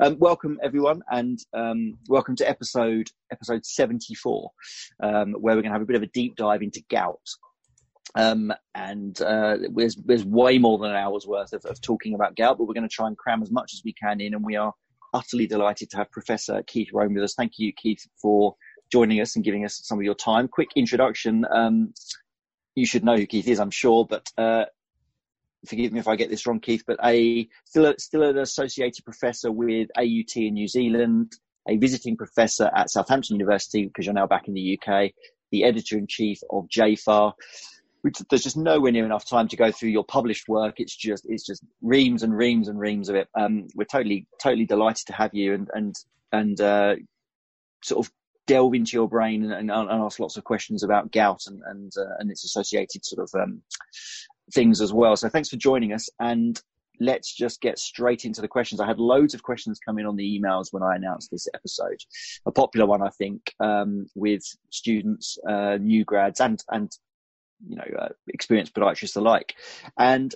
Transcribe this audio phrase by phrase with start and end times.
[0.00, 4.50] Um, welcome everyone, and um, welcome to episode episode seventy four,
[5.02, 7.20] um, where we're going to have a bit of a deep dive into gout.
[8.14, 12.36] Um, and uh, there's there's way more than an hour's worth of, of talking about
[12.36, 14.44] gout, but we're going to try and cram as much as we can in, and
[14.44, 14.72] we are
[15.12, 17.34] utterly delighted to have Professor Keith Rome with us.
[17.34, 18.54] Thank you, Keith, for
[18.90, 20.48] joining us and giving us some of your time.
[20.48, 21.44] Quick introduction.
[21.54, 21.92] Um,
[22.74, 24.64] you should know who Keith is, I'm sure, but uh,
[25.66, 29.04] forgive me if I get this wrong, Keith, but a still a, still an associated
[29.04, 31.32] professor with AUT in New Zealand,
[31.68, 35.12] a visiting professor at Southampton University because you're now back in the UK,
[35.50, 37.32] the editor in chief of JFAR.
[38.28, 40.74] There's just nowhere near enough time to go through your published work.
[40.78, 43.28] It's just it's just reams and reams and reams of it.
[43.38, 45.94] Um, we're totally totally delighted to have you and and
[46.32, 46.96] and uh,
[47.84, 48.12] sort of
[48.48, 51.92] delve into your brain and, and, and, ask lots of questions about gout and and,
[51.96, 53.62] uh, and its associated sort of um,
[54.54, 55.16] things as well.
[55.16, 56.08] So thanks for joining us.
[56.20, 56.60] And
[57.00, 58.80] let's just get straight into the questions.
[58.80, 61.98] I had loads of questions come in on the emails when I announced this episode.
[62.46, 66.90] A popular one, I think, um, with students, uh, new grads, and and
[67.66, 69.54] you know uh, experienced podiatrists alike.
[69.98, 70.34] And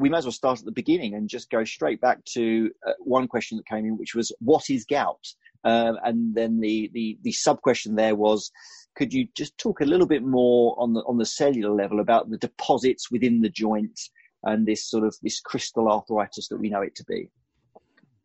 [0.00, 2.92] we might as well start at the beginning and just go straight back to uh,
[3.00, 5.24] one question that came in, which was, "What is gout?"
[5.64, 8.50] Um, and then the the the sub question there was,
[8.96, 12.30] could you just talk a little bit more on the on the cellular level about
[12.30, 14.00] the deposits within the joint
[14.44, 17.28] and this sort of this crystal arthritis that we know it to be?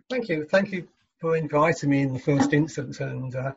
[0.10, 0.88] Thank you, thank you
[1.20, 3.52] for inviting me in the first instance, and uh,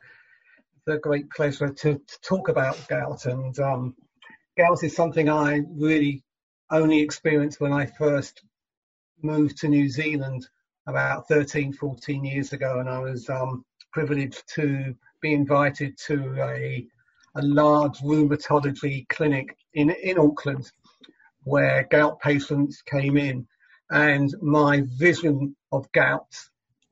[0.88, 3.26] a great pleasure to, to talk about gout.
[3.26, 3.94] And um,
[4.56, 6.24] gout is something I really
[6.70, 8.42] only experienced when I first
[9.22, 10.48] moved to New Zealand
[10.86, 16.86] about 13, 14 years ago, and I was um, privileged to be invited to a
[17.38, 20.70] a large rheumatology clinic in, in Auckland
[21.44, 23.46] where gout patients came in.
[23.90, 26.34] And my vision of gout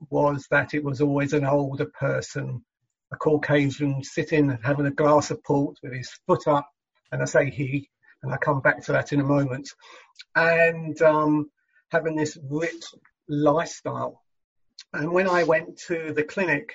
[0.09, 2.65] was that it was always an older person,
[3.13, 6.71] a Caucasian sitting and having a glass of port with his foot up.
[7.13, 7.91] And I say he,
[8.27, 9.71] and I come back to that in a moment.
[10.35, 11.49] And um,
[11.91, 12.85] having this rich
[13.29, 14.25] lifestyle.
[14.93, 16.75] And when I went to the clinic,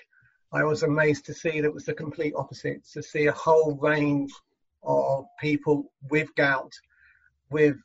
[0.54, 3.76] I was amazed to see that it was the complete opposite, to see a whole
[3.76, 4.32] range
[4.84, 6.72] of people with gout,
[7.50, 7.76] with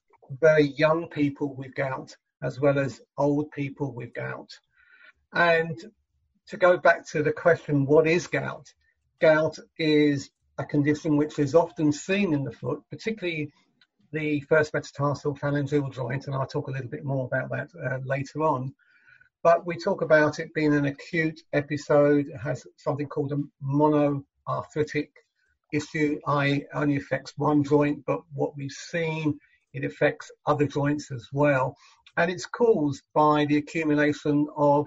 [0.40, 4.50] very young people with gout, as well as old people with gout.
[5.32, 5.76] And
[6.46, 8.72] to go back to the question, what is gout?
[9.20, 13.52] Gout is a condition which is often seen in the foot, particularly
[14.12, 17.98] the first metatarsal phalangeal joint, and I'll talk a little bit more about that uh,
[18.04, 18.74] later on.
[19.42, 22.28] But we talk about it being an acute episode.
[22.28, 25.10] It has something called a monoarthritic
[25.72, 26.18] issue.
[26.26, 29.38] I only affects one joint, but what we've seen,
[29.72, 31.76] it affects other joints as well.
[32.16, 34.86] And it's caused by the accumulation of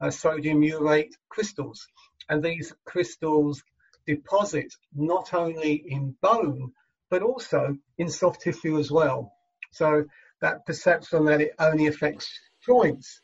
[0.00, 1.86] uh, sodium urate crystals.
[2.28, 3.62] And these crystals
[4.08, 6.72] deposit not only in bone,
[7.10, 9.32] but also in soft tissue as well.
[9.70, 10.04] So
[10.40, 12.26] that perception that it only affects
[12.64, 13.20] joints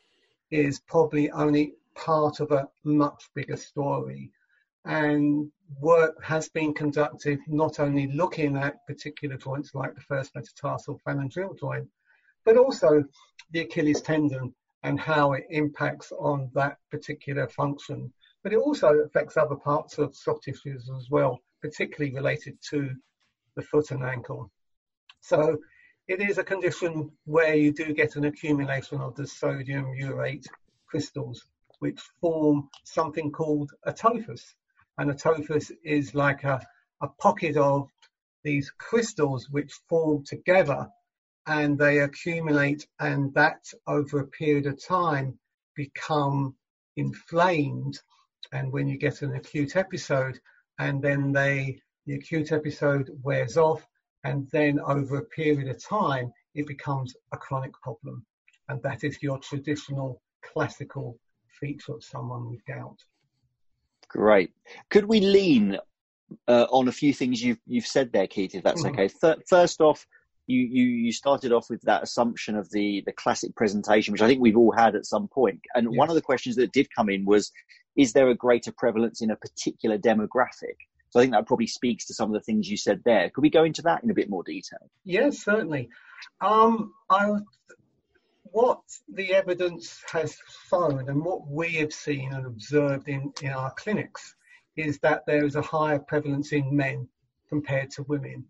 [0.51, 4.31] is probably only part of a much bigger story.
[4.85, 5.51] And
[5.81, 11.57] work has been conducted not only looking at particular joints like the first metatarsal phalangeal
[11.59, 11.89] joint,
[12.43, 13.03] but also
[13.51, 14.53] the Achilles tendon
[14.83, 18.13] and how it impacts on that particular function.
[18.45, 22.91] But it also affects other parts of soft tissues as well, particularly related to
[23.55, 24.51] the foot and ankle.
[25.21, 25.57] So
[26.07, 30.45] it is a condition where you do get an accumulation of the sodium urate
[30.85, 31.43] crystals,
[31.79, 34.53] which form something called a tophus.
[34.99, 36.61] And a tophus is like a,
[37.01, 37.89] a pocket of
[38.43, 40.87] these crystals which form together
[41.47, 45.39] and they accumulate and that over a period of time
[45.75, 46.55] become
[46.95, 47.99] inflamed
[48.53, 50.39] and when you get an acute episode
[50.79, 53.87] and then they the acute episode wears off
[54.25, 58.25] and then over a period of time, it becomes a chronic problem.
[58.69, 61.19] And that is your traditional classical
[61.59, 62.97] feature of someone with gout.
[64.07, 64.51] Great.
[64.89, 65.77] Could we lean
[66.47, 68.55] uh, on a few things you've you've said there, Keith?
[68.55, 68.99] If that's mm-hmm.
[68.99, 69.07] okay.
[69.07, 70.07] Th- first off,
[70.47, 74.27] you, you you started off with that assumption of the the classic presentation, which I
[74.27, 75.61] think we've all had at some point.
[75.73, 75.97] And yes.
[75.97, 77.51] one of the questions that did come in was,
[77.95, 80.77] is there a greater prevalence in a particular demographic?
[81.09, 83.29] So I think that probably speaks to some of the things you said there.
[83.29, 84.89] Could we go into that in a bit more detail?
[85.05, 85.89] Yes, certainly.
[86.41, 87.37] Um, I,
[88.43, 90.37] what the evidence has
[90.69, 94.35] shown and what we have seen and observed in, in our clinics
[94.75, 97.07] is that there is a higher prevalence in men
[97.47, 98.45] compared to women.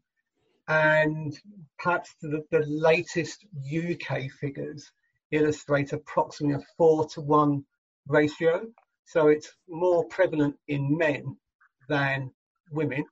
[0.68, 1.38] And
[1.78, 4.92] perhaps the, the latest UK figures
[5.32, 7.66] illustrate approximately a four to one
[8.08, 8.66] ratio,
[9.06, 11.38] so it's more prevalent in men
[11.88, 12.32] than
[12.72, 13.06] women.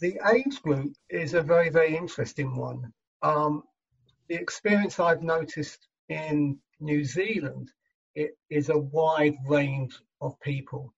[0.00, 2.92] The age group is a very, very interesting one.
[3.22, 3.62] Um,
[4.28, 7.70] the experience I've noticed in New Zealand
[8.14, 10.92] it is a wide range of people,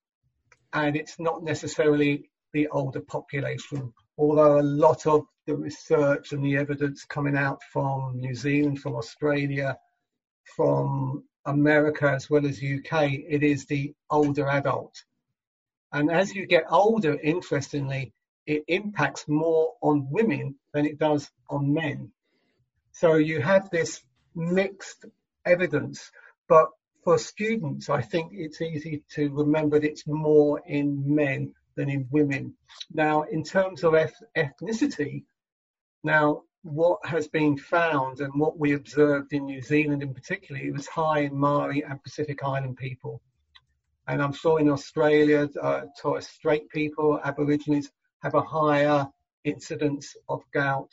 [0.73, 3.93] and it's not necessarily the older population.
[4.19, 8.97] Although a lot of the research and the evidence coming out from New Zealand, from
[8.97, 9.79] Australia,
[10.56, 15.05] from America as well as UK, it is the older adult.
[15.93, 18.12] And as you get older, interestingly,
[18.44, 22.11] it impacts more on women than it does on men.
[22.91, 24.03] So you have this
[24.35, 25.05] mixed
[25.47, 26.11] evidence,
[26.49, 26.69] but
[27.05, 32.09] for students, I think it's easy to remember that it's more in men than in
[32.11, 32.53] women.
[32.93, 33.95] Now, in terms of
[34.37, 35.23] ethnicity,
[36.03, 40.73] now what has been found and what we observed in New Zealand in particular, it
[40.73, 43.23] was high in Maori and Pacific Island people.
[44.09, 47.91] And I'm sure in Australia, uh, Torres Strait people, Aborigines,
[48.25, 49.07] have a higher
[49.45, 50.91] incidence of gout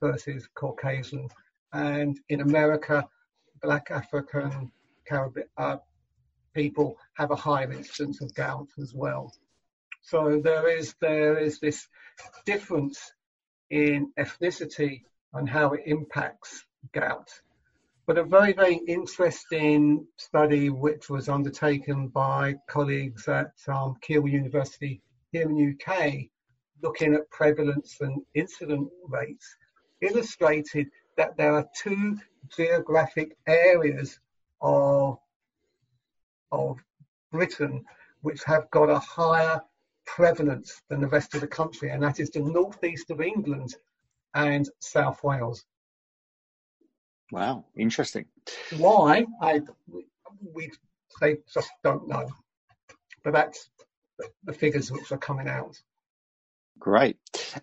[0.00, 1.28] versus Caucasian.
[1.74, 3.06] And in America,
[3.62, 4.72] Black African
[5.06, 5.76] Caribbean uh,
[6.54, 9.30] people have a higher incidence of gout as well.
[10.06, 11.88] So there is there is this
[12.44, 13.12] difference
[13.70, 17.28] in ethnicity and how it impacts gout.
[18.06, 25.02] But a very, very interesting study which was undertaken by colleagues at um, Keele University
[25.32, 26.26] here in the UK,
[26.84, 29.56] looking at prevalence and incident rates,
[30.02, 30.86] illustrated
[31.16, 32.16] that there are two
[32.56, 34.20] geographic areas
[34.60, 35.18] of,
[36.52, 36.78] of
[37.32, 37.84] Britain
[38.22, 39.60] which have got a higher
[40.06, 43.74] prevalence than the rest of the country, and that is the northeast of England
[44.34, 45.64] and South Wales.
[47.32, 48.26] Wow, interesting.
[48.76, 49.26] Why?
[49.42, 49.60] I
[50.54, 50.70] we
[51.20, 52.28] they just don't know,
[53.24, 53.68] but that's
[54.44, 55.76] the figures which are coming out.
[56.78, 57.16] Great,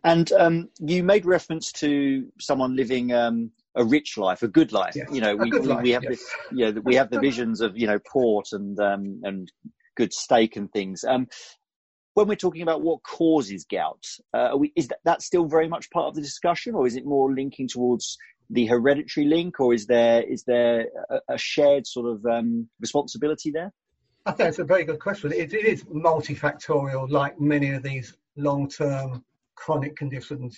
[0.04, 4.96] and um, you made reference to someone living um, a rich life, a good life.
[4.96, 5.10] Yes.
[5.12, 6.12] You know, we, we, life, we, have yes.
[6.12, 9.52] this, you know, we have the visions of you know port and um, and
[9.96, 11.04] good steak and things.
[11.04, 11.28] Um,
[12.14, 15.90] when we're talking about what causes gout, uh, we, is that, that still very much
[15.90, 18.18] part of the discussion, or is it more linking towards
[18.50, 23.52] the hereditary link, or is there is there a, a shared sort of um, responsibility
[23.52, 23.72] there?
[24.26, 25.34] I think it's a very good question.
[25.34, 29.24] It, it is multifactorial, like many of these long-term
[29.56, 30.58] chronic conditions.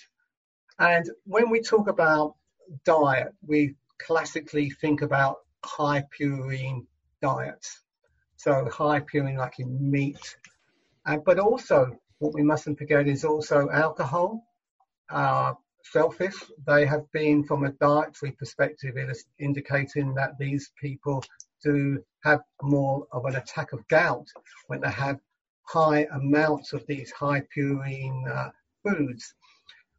[0.78, 2.34] And when we talk about
[2.84, 6.86] diet, we classically think about high purine
[7.22, 7.82] diets.
[8.36, 10.36] So high purine, like in meat,
[11.06, 14.42] uh, but also, what we mustn't forget is also alcohol,
[15.10, 16.34] uh, shellfish.
[16.66, 18.96] They have been, from a dietary perspective,
[19.38, 21.22] indicating that these people
[21.62, 24.26] do have more of an attack of gout
[24.66, 25.20] when they have
[25.62, 28.50] high amounts of these high purine uh,
[28.82, 29.34] foods.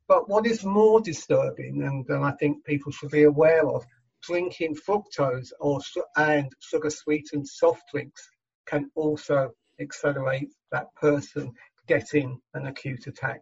[0.07, 3.85] But what is more disturbing, and, and I think people should be aware of,
[4.23, 5.79] drinking fructose or
[6.15, 8.27] and sugar sweetened soft drinks
[8.65, 11.53] can also accelerate that person
[11.87, 13.41] getting an acute attack.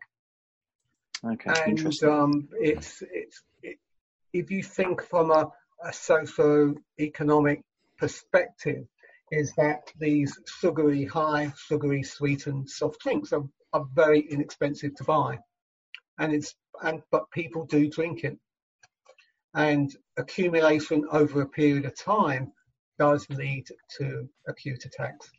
[1.25, 2.09] Okay, and interesting.
[2.09, 3.77] um, it's it's it,
[4.33, 5.49] if you think from a,
[5.83, 7.61] a socio-economic
[7.97, 8.85] perspective,
[9.31, 15.39] is that these sugary, high sugary, sweetened soft drinks are, are very inexpensive to buy,
[16.19, 18.37] and it's and but people do drink it,
[19.55, 22.51] and accumulation over a period of time
[22.99, 23.65] does lead
[23.97, 25.29] to acute attacks.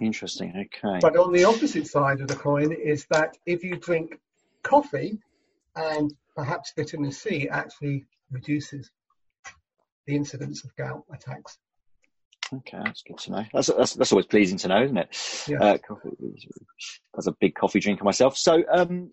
[0.00, 0.50] Interesting.
[0.50, 0.98] Okay.
[1.00, 4.18] But on the opposite side of the coin is that if you drink
[4.62, 5.18] coffee
[5.76, 8.90] and perhaps vitamin C actually reduces
[10.06, 11.58] the incidence of gout attacks.
[12.52, 13.44] Okay, that's good to know.
[13.52, 15.08] That's that's, that's always pleasing to know, isn't it?
[15.48, 15.60] Yes.
[15.60, 16.10] Uh, coffee.
[17.16, 19.10] As a big coffee drinker myself, so um,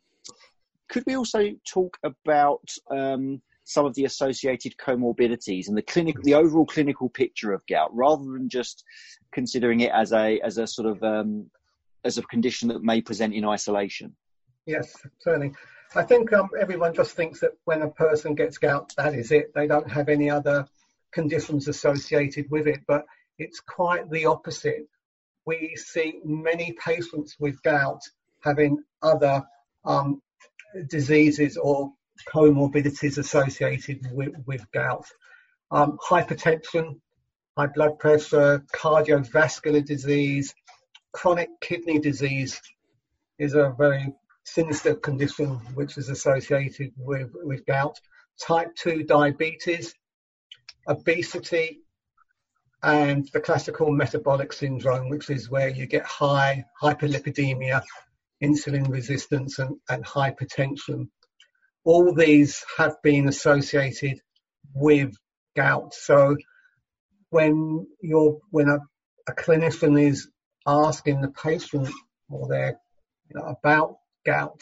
[0.89, 6.33] could we also talk about um, some of the associated comorbidities and the clinical, the
[6.33, 8.83] overall clinical picture of gout, rather than just
[9.31, 11.49] considering it as a as a sort of um,
[12.03, 14.15] as a condition that may present in isolation?
[14.65, 15.53] Yes, certainly.
[15.93, 19.53] I think um, everyone just thinks that when a person gets gout, that is it.
[19.53, 20.65] They don't have any other
[21.11, 23.05] conditions associated with it, but
[23.37, 24.87] it's quite the opposite.
[25.45, 28.01] We see many patients with gout
[28.41, 29.43] having other
[29.83, 30.21] um,
[30.87, 31.91] diseases or
[32.25, 35.05] comorbidities associated with, with gout.
[35.71, 36.99] Um, hypertension,
[37.57, 40.53] high blood pressure, cardiovascular disease,
[41.13, 42.61] chronic kidney disease
[43.37, 44.13] is a very
[44.43, 47.99] sinister condition which is associated with, with gout.
[48.39, 49.93] Type 2 diabetes,
[50.87, 51.81] obesity,
[52.83, 57.83] and the classical metabolic syndrome, which is where you get high hyperlipidemia,
[58.43, 61.07] insulin resistance, and, and hypertension.
[61.83, 64.21] All these have been associated
[64.73, 65.15] with
[65.55, 65.93] gout.
[65.93, 66.37] So
[67.29, 68.79] when you're when a,
[69.27, 70.29] a clinician is
[70.67, 71.89] asking the patient
[72.29, 72.79] or their
[73.29, 74.61] you know, about gout,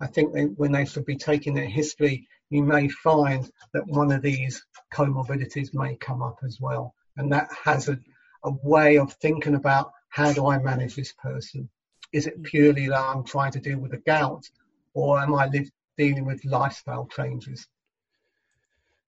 [0.00, 4.10] I think they, when they should be taking their history, you may find that one
[4.10, 6.94] of these comorbidities may come up as well.
[7.16, 7.98] And that has a,
[8.44, 11.68] a way of thinking about how do I manage this person?
[12.12, 14.48] Is it purely that I'm trying to deal with the gout
[14.94, 17.66] or am I li- dealing with lifestyle changes?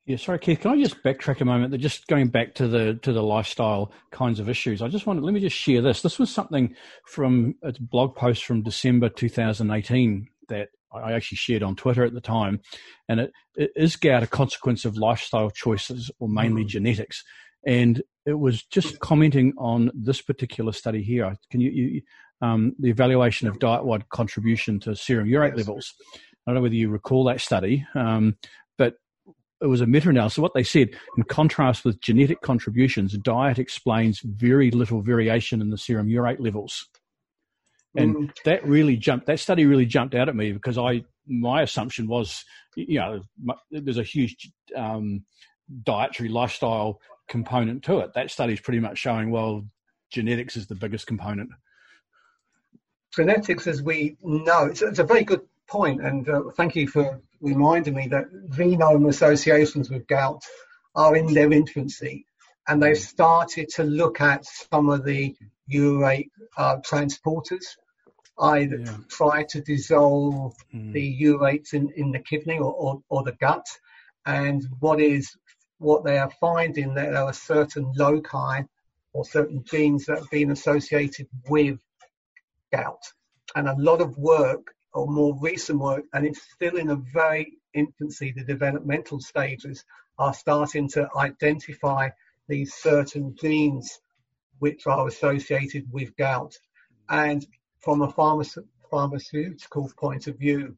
[0.04, 0.60] Yeah, sorry, Keith.
[0.60, 1.78] Can I just backtrack a moment?
[1.80, 4.82] Just going back to the to the lifestyle kinds of issues.
[4.82, 6.02] I just wanted let me just share this.
[6.02, 6.74] This was something
[7.06, 12.20] from a blog post from December 2018 that I actually shared on Twitter at the
[12.20, 12.60] time,
[13.08, 16.68] and it, it is gout a consequence of lifestyle choices or mainly mm.
[16.68, 17.22] genetics?
[17.64, 21.36] And it was just commenting on this particular study here.
[21.52, 22.02] Can you, you
[22.40, 25.94] um, the evaluation of diet-wide contribution to serum urate levels?
[26.46, 28.36] I don't know whether you recall that study, um,
[28.76, 28.94] but
[29.60, 30.38] it was a meta-analysis.
[30.38, 35.78] What they said, in contrast with genetic contributions, diet explains very little variation in the
[35.78, 36.88] serum urate levels.
[37.94, 38.30] And mm.
[38.44, 39.26] that really jumped.
[39.26, 42.44] That study really jumped out at me because I my assumption was,
[42.74, 43.22] you know,
[43.70, 45.24] there's a huge um,
[45.84, 48.12] dietary lifestyle component to it.
[48.14, 49.64] That study is pretty much showing well,
[50.10, 51.50] genetics is the biggest component.
[53.14, 57.04] Genetics, as we know, it's, it's a very good point, and uh, thank you for
[57.40, 60.42] reminding me that genome associations with gout
[60.94, 62.26] are in their infancy,
[62.68, 65.34] and they've started to look at some of the
[65.80, 67.66] urate uh, transporters.
[68.38, 68.96] I yeah.
[69.08, 70.92] try to dissolve mm.
[70.92, 73.66] the urates in, in the kidney or, or, or the gut,
[74.26, 75.24] and what is
[75.78, 78.62] what they are finding that there are certain loci
[79.14, 81.78] or certain genes that have been associated with
[82.72, 83.04] gout.
[83.56, 87.58] And a lot of work or more recent work, and it's still in a very
[87.74, 89.84] infancy, the developmental stages
[90.18, 92.08] are starting to identify
[92.48, 94.00] these certain genes
[94.58, 96.54] which are associated with gout.
[97.08, 97.46] And
[97.78, 100.76] from a pharma- pharmaceutical point of view,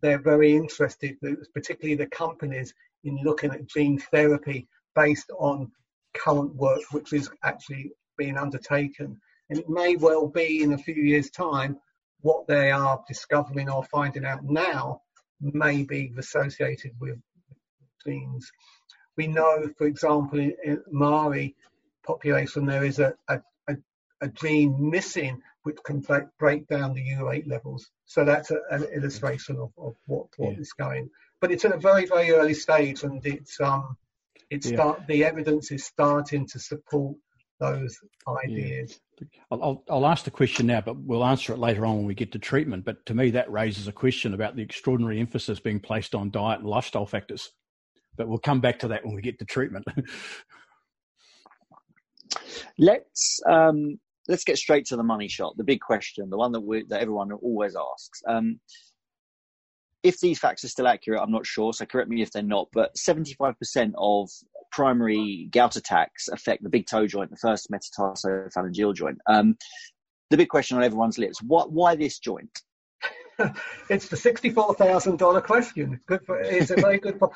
[0.00, 1.18] they're very interested,
[1.54, 2.74] particularly the companies,
[3.04, 5.70] in looking at gene therapy based on
[6.14, 9.20] current work which is actually being undertaken.
[9.48, 11.78] And it may well be in a few years' time
[12.22, 15.02] what they are discovering or finding out now
[15.40, 17.18] may be associated with
[18.04, 18.50] genes.
[19.16, 21.56] We know, for example, in, Maori
[22.04, 23.76] population, there is a, a, a,
[24.20, 27.90] a gene missing which can break, break down the urate levels.
[28.06, 30.60] So that's a, an illustration of, of what, what yeah.
[30.60, 31.10] is going
[31.40, 33.96] but it's at a very very early stage, and it's um
[34.50, 34.76] it's yeah.
[34.76, 37.16] start the evidence is starting to support
[37.60, 37.96] those
[38.44, 39.00] ideas.
[39.20, 39.26] Yeah.
[39.50, 42.32] I'll, I'll ask the question now, but we'll answer it later on when we get
[42.32, 42.84] to treatment.
[42.84, 46.60] But to me, that raises a question about the extraordinary emphasis being placed on diet
[46.60, 47.50] and lifestyle factors.
[48.16, 49.84] But we'll come back to that when we get to treatment.
[52.78, 53.98] let's um,
[54.28, 57.00] let's get straight to the money shot, the big question, the one that we, that
[57.00, 58.22] everyone always asks.
[58.26, 58.60] Um,
[60.02, 62.68] if these facts are still accurate, I'm not sure, so correct me if they're not,
[62.72, 64.30] but 75% of
[64.70, 69.18] primary gout attacks affect the big toe joint, the first metatarsophalangeal joint.
[69.26, 69.56] Um,
[70.30, 72.62] the big question on everyone's lips, what, why this joint?
[73.88, 76.00] it's the $64,000 question.
[76.06, 77.32] Good for, it's a very good point.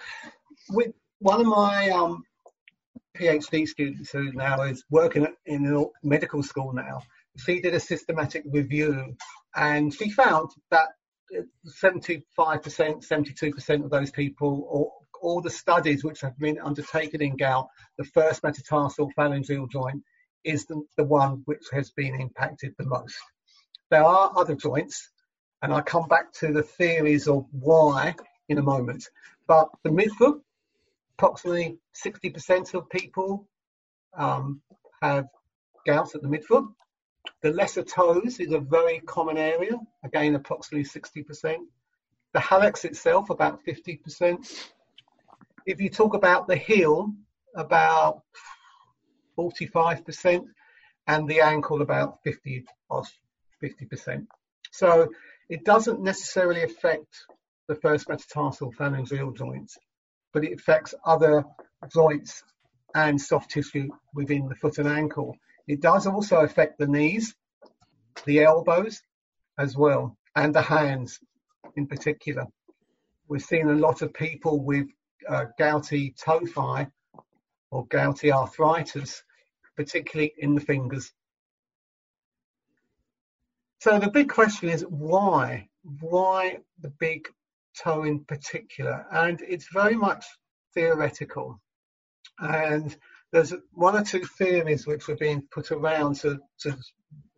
[0.71, 2.23] With one of my um,
[3.17, 7.03] PhD students who now is working in medical school now,
[7.37, 9.17] she did a systematic review
[9.57, 10.88] and she found that
[11.83, 14.93] 75%, 72% of those people, or
[15.25, 20.02] all the studies which have been undertaken in gout, the first metatarsal phalangeal joint
[20.45, 23.16] is the, the one which has been impacted the most.
[23.90, 25.11] There are other joints,
[25.62, 28.14] and I'll come back to the theories of why
[28.50, 29.09] in a moment.
[29.47, 30.40] But the midfoot,
[31.16, 33.49] approximately 60% of people
[34.16, 34.61] um,
[35.02, 35.26] have
[35.87, 36.66] gout at the midfoot.
[37.43, 41.57] The lesser toes is a very common area, again, approximately 60%.
[42.35, 44.73] The hallux itself, about 50%.
[45.66, 47.12] If you talk about the heel,
[47.56, 48.23] about
[49.38, 50.44] 45%,
[51.06, 53.02] and the ankle, about 50 or
[53.62, 54.26] 50%.
[54.71, 55.09] So
[55.49, 57.26] it doesn't necessarily affect
[57.68, 59.78] the first metatarsal phalangeal joints,
[60.33, 61.44] but it affects other
[61.92, 62.42] joints
[62.94, 65.37] and soft tissue within the foot and ankle.
[65.66, 67.35] It does also affect the knees,
[68.25, 69.02] the elbows
[69.59, 71.18] as well, and the hands
[71.76, 72.47] in particular.
[73.28, 74.87] We're seeing a lot of people with
[75.28, 76.90] uh, gouty tophi
[77.71, 79.23] or gouty arthritis
[79.76, 81.12] particularly in the fingers.
[83.81, 85.69] So the big question is why?
[86.00, 87.28] Why the big
[87.76, 89.07] toe in particular?
[89.12, 90.25] And it's very much
[90.75, 91.61] theoretical.
[92.38, 92.97] And
[93.33, 96.76] there's one or two theories which are being put around to, to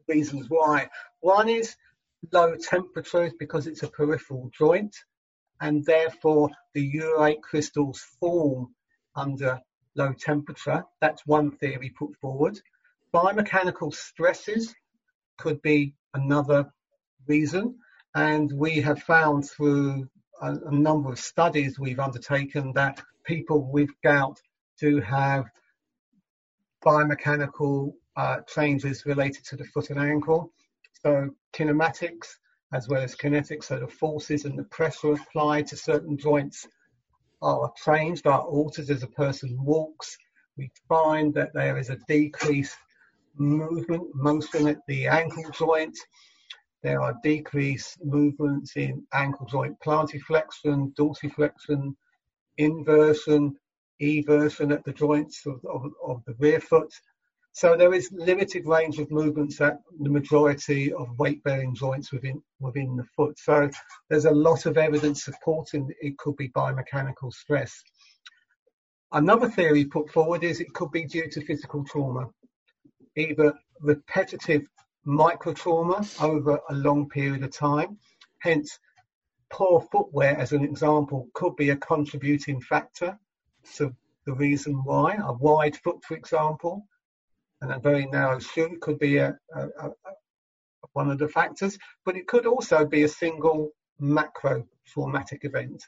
[0.08, 0.88] reasons why.
[1.20, 1.74] One is
[2.32, 4.94] low temperatures because it's a peripheral joint,
[5.60, 8.74] and therefore the urate crystals form
[9.14, 9.60] under
[9.94, 10.84] low temperature.
[11.00, 12.60] That's one theory put forward.
[13.14, 14.74] Biomechanical stresses
[15.38, 16.70] could be another
[17.26, 17.76] reason,
[18.14, 20.08] and we have found through
[20.40, 24.40] a, a number of studies we've undertaken that people with gout
[24.78, 25.46] do have
[26.84, 30.52] biomechanical uh, changes related to the foot and ankle.
[31.02, 32.28] So kinematics
[32.72, 36.66] as well as kinetics, so the forces and the pressure applied to certain joints
[37.42, 40.16] are changed, are altered as a person walks.
[40.56, 42.76] We find that there is a decreased
[43.36, 45.96] movement, motion at the ankle joint.
[46.82, 51.94] There are decreased movements in ankle joint plantarflexion, dorsiflexion,
[52.58, 53.56] inversion,
[54.00, 56.92] eversion at the joints of, of, of the rear foot.
[57.56, 62.96] So there is limited range of movements at the majority of weight-bearing joints within within
[62.96, 63.38] the foot.
[63.38, 63.70] So
[64.10, 67.82] there's a lot of evidence supporting it could be biomechanical stress.
[69.12, 72.28] Another theory put forward is it could be due to physical trauma,
[73.16, 74.68] either repetitive
[75.06, 77.96] micro trauma over a long period of time.
[78.40, 78.78] Hence,
[79.48, 83.18] poor footwear, as an example, could be a contributing factor
[83.76, 83.96] to
[84.26, 85.14] the reason why.
[85.14, 86.86] A wide foot, for example,
[87.60, 89.90] and a very narrow shoe could be a, a, a,
[90.92, 95.84] one of the factors, but it could also be a single macro traumatic event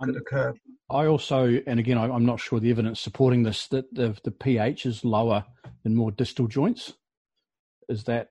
[0.00, 0.54] could occur.
[0.88, 4.30] I also, and again, I, am not sure the evidence supporting this, that the, the
[4.30, 5.44] pH is lower
[5.84, 6.94] in more distal joints.
[7.88, 8.28] Is that?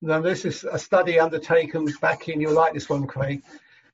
[0.00, 3.42] Now, this is a study undertaken back in, you'll like this one, Craig,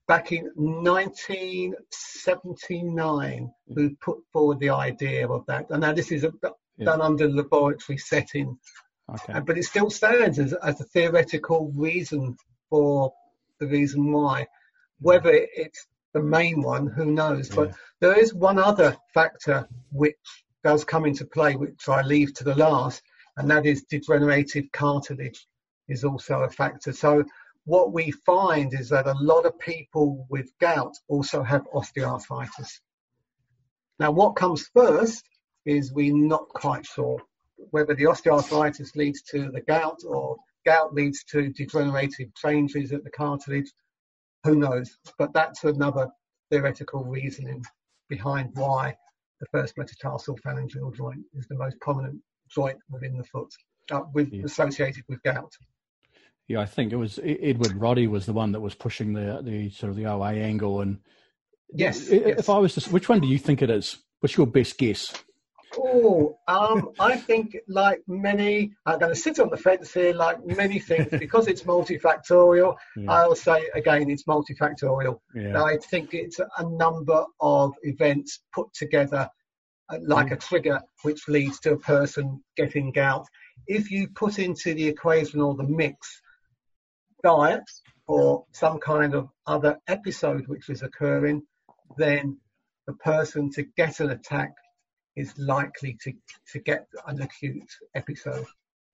[0.07, 5.71] back in 1979, who put forward the idea of that.
[5.71, 6.33] And now this is a,
[6.77, 6.87] yeah.
[6.87, 8.59] done under laboratory setting.
[9.13, 9.41] Okay.
[9.41, 12.37] But it still stands as, as a theoretical reason
[12.71, 13.13] for
[13.61, 14.47] the reason why.
[15.01, 17.51] Whether it's the main one, who knows?
[17.51, 17.57] Yeah.
[17.57, 20.17] But there is one other factor which
[20.63, 23.03] does come into play, which I leave to the last,
[23.37, 25.47] and that is degenerative cartilage
[25.89, 26.93] is also a factor.
[26.93, 27.25] So
[27.65, 32.81] what we find is that a lot of people with gout also have osteoarthritis.
[33.99, 35.25] Now, what comes first
[35.65, 37.19] is we're not quite sure
[37.71, 43.11] whether the osteoarthritis leads to the gout or gout leads to degenerative changes at the
[43.11, 43.71] cartilage.
[44.45, 44.97] Who knows?
[45.19, 46.09] But that's another
[46.51, 47.65] theoretical reasoning
[48.09, 48.97] behind why
[49.41, 53.53] the first metatarsal phalangeal joint is the most prominent joint within the foot,
[53.91, 54.45] uh, with, yeah.
[54.45, 55.53] associated with gout.
[56.47, 59.71] Yeah, I think it was Edward Roddy was the one that was pushing the the
[59.71, 60.83] sort of the OA angle.
[60.83, 60.99] And
[61.73, 62.49] yes, if yes.
[62.51, 63.97] I was to, which one do you think it is?
[64.21, 65.25] What's your best guess?
[65.97, 70.45] Oh, um, I think like many, I'm going to sit on the fence here, like
[70.45, 72.77] many things, because it's multifactorial.
[72.97, 73.13] Yeah.
[73.13, 75.21] I'll say again, it's multifactorial.
[75.37, 75.63] Yeah.
[75.63, 79.29] I think it's a number of events put together
[79.89, 80.33] uh, like mm.
[80.33, 83.27] a trigger, which leads to a person getting gout.
[83.69, 86.21] If you put into the equation or the mix
[87.23, 87.71] diet
[88.09, 91.45] or some kind of other episode which is occurring,
[91.97, 92.39] then
[92.89, 94.55] the person to get an attack
[95.17, 96.13] is likely to,
[96.53, 98.47] to get an acute episode.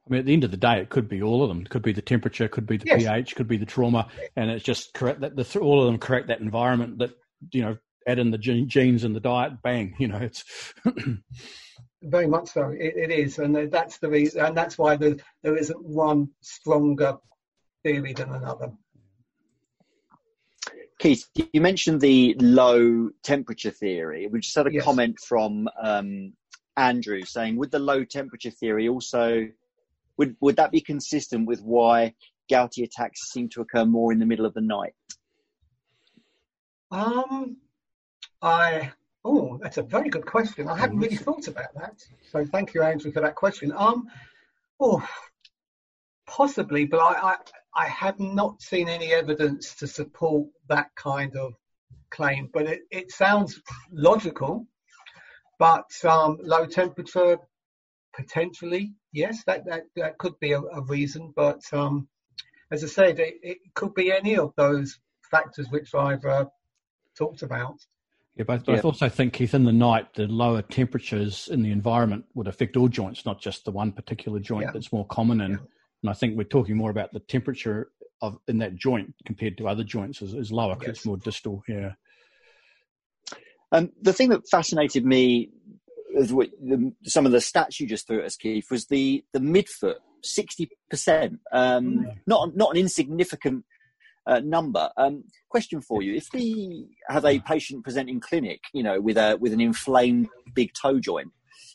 [0.06, 1.60] I mean, at the end of the day, it could be all of them.
[1.60, 3.02] It could be the temperature, could be the yes.
[3.02, 6.28] pH, could be the trauma, and it's just correct that the, all of them correct
[6.28, 7.10] that environment that
[7.52, 9.62] you know add in the genes and the diet.
[9.62, 10.44] Bang, you know, it's
[12.02, 12.70] very much so.
[12.70, 17.18] It, it is, and that's the reason, and that's why there, there isn't one stronger
[17.82, 18.72] theory than another.
[21.00, 24.26] Keith, you mentioned the low temperature theory.
[24.26, 24.84] We just had a yes.
[24.84, 26.34] comment from um,
[26.76, 29.48] Andrew saying, would the low temperature theory also
[30.18, 32.14] would would that be consistent with why
[32.50, 34.94] gouty attacks seem to occur more in the middle of the night?
[36.90, 37.56] Um,
[38.42, 38.92] I
[39.24, 40.68] oh, that's a very good question.
[40.68, 42.04] I hadn't really thought about that.
[42.30, 43.72] So thank you, Andrew, for that question.
[43.74, 44.08] Um,
[44.78, 45.02] oh,
[46.30, 47.36] possibly, but I, I
[47.74, 51.54] I have not seen any evidence to support that kind of
[52.10, 53.60] claim, but it, it sounds
[53.92, 54.66] logical.
[55.58, 57.38] But um, low temperature,
[58.14, 61.32] potentially, yes, that, that, that could be a, a reason.
[61.36, 62.08] But um,
[62.72, 64.98] as I said, it, it, could be any of those
[65.30, 66.46] factors which I've uh,
[67.16, 67.76] talked about.
[68.36, 71.72] Yeah, but, but I also think, Keith, in the night, the lower temperatures in the
[71.72, 74.70] environment would affect all joints, not just the one particular joint yeah.
[74.72, 75.50] that's more common in.
[75.52, 75.58] Yeah.
[76.02, 77.90] And I think we're talking more about the temperature
[78.22, 80.96] of in that joint compared to other joints is, is lower because yes.
[80.96, 81.62] it's more distal.
[81.68, 81.92] Yeah.
[83.72, 85.50] Um, the thing that fascinated me,
[86.12, 89.38] what, the, some of the stats you just threw at us, Keith, was the the
[89.38, 91.40] midfoot, sixty percent.
[91.52, 92.18] Um, mm.
[92.26, 93.64] Not not an insignificant
[94.26, 94.90] uh, number.
[94.96, 99.36] Um, question for you: If we have a patient presenting clinic, you know, with a
[99.40, 101.30] with an inflamed big toe joint,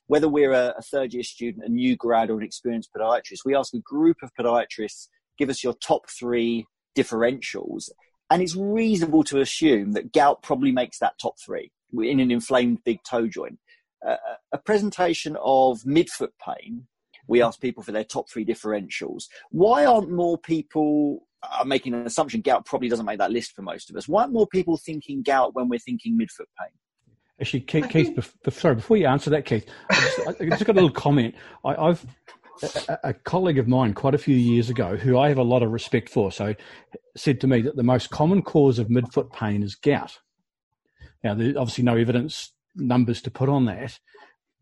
[0.07, 3.55] whether we're a, a third year student, a new grad, or an experienced podiatrist, we
[3.55, 6.65] ask a group of podiatrists, give us your top three
[6.97, 7.89] differentials,
[8.29, 12.83] and it's reasonable to assume that gout probably makes that top three in an inflamed
[12.83, 13.59] big toe joint.
[14.05, 14.17] Uh,
[14.51, 16.87] a presentation of midfoot pain,
[17.27, 19.23] we ask people for their top three differentials.
[19.49, 23.61] Why aren't more people I'm making an assumption gout probably doesn't make that list for
[23.61, 24.07] most of us.
[24.07, 26.71] Why aren't more people thinking gout when we're thinking midfoot pain?
[27.39, 30.79] Actually, Keith, Keith sorry, before you answer that, Keith, I just, I just got a
[30.79, 31.35] little comment.
[31.65, 32.05] I, have
[32.87, 35.61] a, a, colleague of mine quite a few years ago, who I have a lot
[35.61, 36.55] of respect for, so
[37.17, 40.19] said to me that the most common cause of midfoot pain is gout.
[41.23, 43.99] Now, there's obviously no evidence numbers to put on that,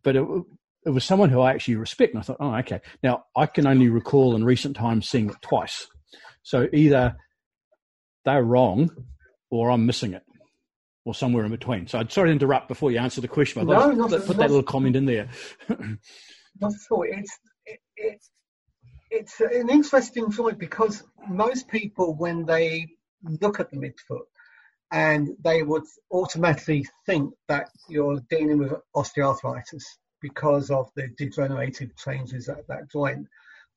[0.04, 0.26] but it,
[0.86, 2.82] it was someone who I actually respect, and I thought, oh, okay.
[3.04, 5.88] Now, I can only recall in recent times seeing it twice.
[6.42, 7.18] So either
[8.26, 8.90] they're wrong
[9.52, 10.24] or I'm missing it
[11.06, 11.88] or somewhere in between.
[11.88, 13.66] So I'd sorry to interrupt before you answer the question.
[13.66, 15.28] But no, not, put that little comment in there.
[15.70, 17.04] not at all.
[17.04, 18.30] It's, it, it's,
[19.12, 22.88] it's an interesting point because most people, when they
[23.42, 24.26] look at the midfoot,
[24.92, 29.84] and they would automatically think that you're dealing with osteoarthritis
[30.22, 33.28] because of the degenerative changes at that joint.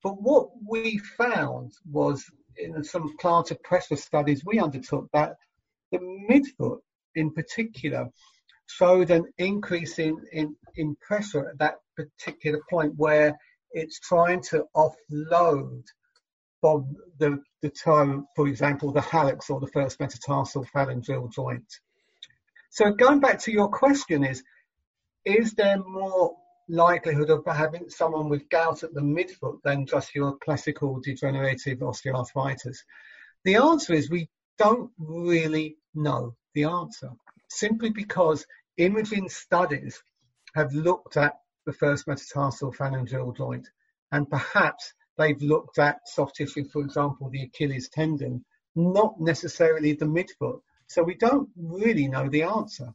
[0.03, 2.25] But what we found was
[2.57, 5.37] in some plantar pressure studies we undertook that
[5.91, 5.99] the
[6.31, 6.81] midfoot
[7.17, 8.09] in particular
[8.67, 13.37] showed an increase in, in, in pressure at that particular point where
[13.73, 15.83] it's trying to offload
[16.61, 21.67] from the, the toe, for example, the hallux or the first metatarsal phalangeal joint.
[22.71, 24.43] So going back to your question is,
[25.25, 26.35] is there more
[26.69, 32.79] likelihood of having someone with gout at the midfoot than just your classical degenerative osteoarthritis?
[33.45, 37.11] The answer is we don't really know the answer,
[37.49, 40.03] simply because imaging studies
[40.55, 43.69] have looked at the first metatarsal phalangeal joint,
[44.13, 50.05] and perhaps they've looked at soft tissue, for example, the Achilles tendon, not necessarily the
[50.05, 50.61] midfoot.
[50.89, 52.95] So we don't really know the answer.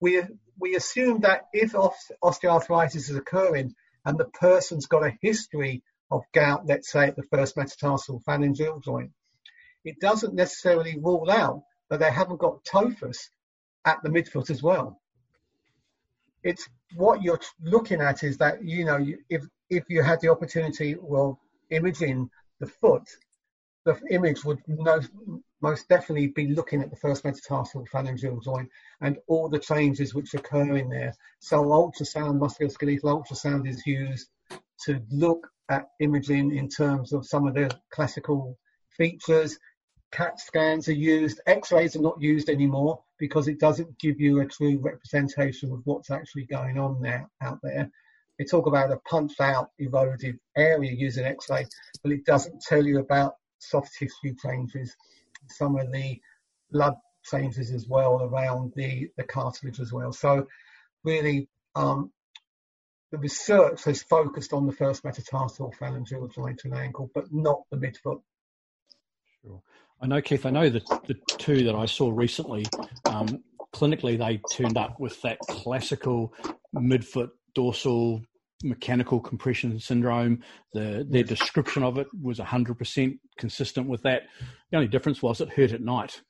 [0.00, 0.22] We
[0.58, 6.66] we assume that if osteoarthritis is occurring and the person's got a history of gout,
[6.66, 9.12] let's say at the first metatarsal phalangeal joint,
[9.84, 13.30] it doesn't necessarily rule out that they haven't got tophus
[13.84, 15.00] at the midfoot as well.
[16.42, 20.96] It's what you're looking at is that you know if if you had the opportunity,
[21.00, 21.38] well,
[21.70, 23.08] imaging the foot,
[23.84, 25.10] the image would most,
[25.62, 28.68] most definitely be looking at the first metatarsal phalangeal joint
[29.00, 31.14] and all the changes which occur in there.
[31.38, 34.28] So ultrasound, musculoskeletal ultrasound is used
[34.84, 38.58] to look at imaging in terms of some of the classical
[38.90, 39.58] features.
[40.12, 41.40] CAT scans are used.
[41.46, 46.10] X-rays are not used anymore because it doesn't give you a true representation of what's
[46.10, 47.90] actually going on there out there.
[48.38, 51.66] They talk about a punched out eroded area using X-ray,
[52.02, 54.96] but it doesn't tell you about soft tissue changes,
[55.48, 56.18] some of the
[56.70, 56.94] blood
[57.24, 60.12] changes as well around the, the cartilage as well.
[60.12, 60.46] So
[61.04, 62.10] really, um,
[63.12, 67.76] the research has focused on the first metatarsal phalangeal joint and ankle, but not the
[67.76, 68.22] midfoot.
[70.02, 72.64] I know, Keith, I know that the two that I saw recently,
[73.04, 73.42] um,
[73.74, 76.32] clinically, they turned up with that classical
[76.74, 78.22] midfoot dorsal
[78.62, 80.42] mechanical compression syndrome.
[80.72, 84.22] The, their description of it was 100% consistent with that.
[84.70, 86.22] The only difference was it hurt at night.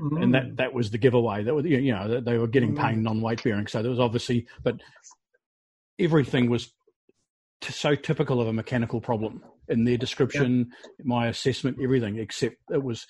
[0.00, 0.22] Mm.
[0.22, 0.56] And that, mm.
[0.56, 1.44] that was the giveaway.
[1.44, 3.02] That was, you know, they were getting pain mm.
[3.02, 3.66] non weight bearing.
[3.66, 4.80] So there was obviously, but
[6.00, 6.72] everything was
[7.60, 11.04] t- so typical of a mechanical problem in their description, yeah.
[11.04, 13.06] my assessment, everything, except it was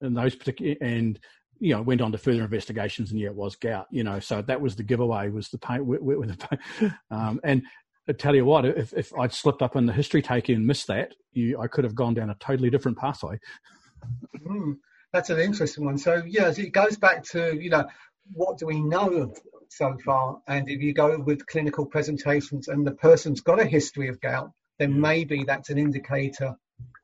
[0.00, 1.18] in those particular, and
[1.58, 3.86] you know, went on to further investigations, and yeah, it was gout.
[3.90, 6.94] You know, so that was the giveaway was the pain with, with the pain.
[7.10, 7.62] Um, and
[8.08, 10.86] I tell you what, if, if I'd slipped up in the history taking and missed
[10.86, 13.38] that, you, I could have gone down a totally different pathway.
[14.46, 14.78] Mm,
[15.12, 15.98] that's an interesting one.
[15.98, 17.86] So yes, it goes back to you know
[18.32, 19.32] what do we know
[19.68, 24.08] so far, and if you go with clinical presentations and the person's got a history
[24.08, 24.50] of gout,
[24.80, 26.56] then maybe that's an indicator,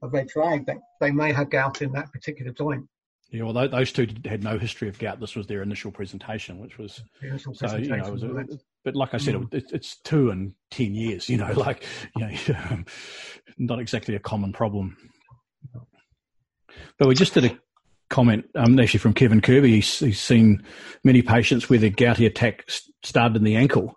[0.03, 2.87] of red flag that they may have gout in that particular joint.
[3.31, 5.19] Yeah, well, those two had no history of gout.
[5.19, 8.11] This was their initial presentation, which was Initial so you know.
[8.11, 8.47] Was a,
[8.85, 9.53] but like I said, Mm.
[9.53, 11.29] it, it's two and ten years.
[11.29, 11.85] You know, like
[12.17, 12.85] you know,
[13.59, 14.97] not exactly a common problem.
[16.99, 17.59] But we just did a
[18.11, 19.73] comment, um, actually from Kevin Kirby.
[19.73, 20.62] He's, he's seen
[21.03, 22.65] many patients where their gouty attack
[23.03, 23.97] started in the ankle,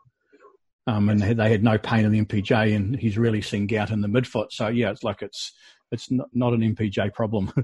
[0.90, 3.68] um, and they had, they had no pain in the MPJ, and he's really seen
[3.68, 4.48] gout in the midfoot.
[4.52, 5.54] So yeah, it's like it's
[5.92, 7.52] it's not, not an MPJ problem.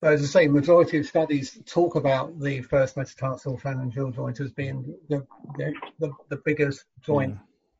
[0.00, 4.52] But as I say, majority of studies talk about the first metatarsal phalangeal joint as
[4.52, 7.36] being the the, the, the biggest joint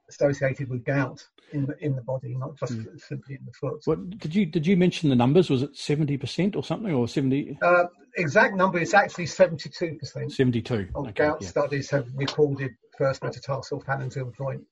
[0.09, 3.01] associated with gout in the in the body, not just Mm.
[3.01, 3.81] simply in the foot.
[3.85, 5.49] what did you did you mention the numbers?
[5.49, 7.85] Was it seventy percent or something, or 70, Uh,
[8.17, 10.89] exact number is actually 72% 72?
[10.97, 11.49] of Okay, gout yeah.
[11.49, 14.63] studies have recorded first metatarsal phalangeal joint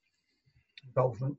[0.84, 1.36] involvement.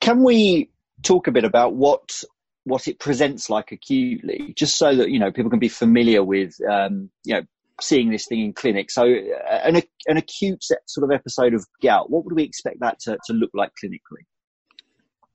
[0.00, 0.70] Can we
[1.02, 2.22] talk a bit about what
[2.64, 6.54] what it presents like acutely, just so that you know people can be familiar with
[6.68, 7.42] um, you know
[7.80, 8.90] seeing this thing in clinic?
[8.90, 12.80] So uh, an an acute set- sort of episode of gout, what would we expect
[12.80, 14.24] that to, to look like clinically?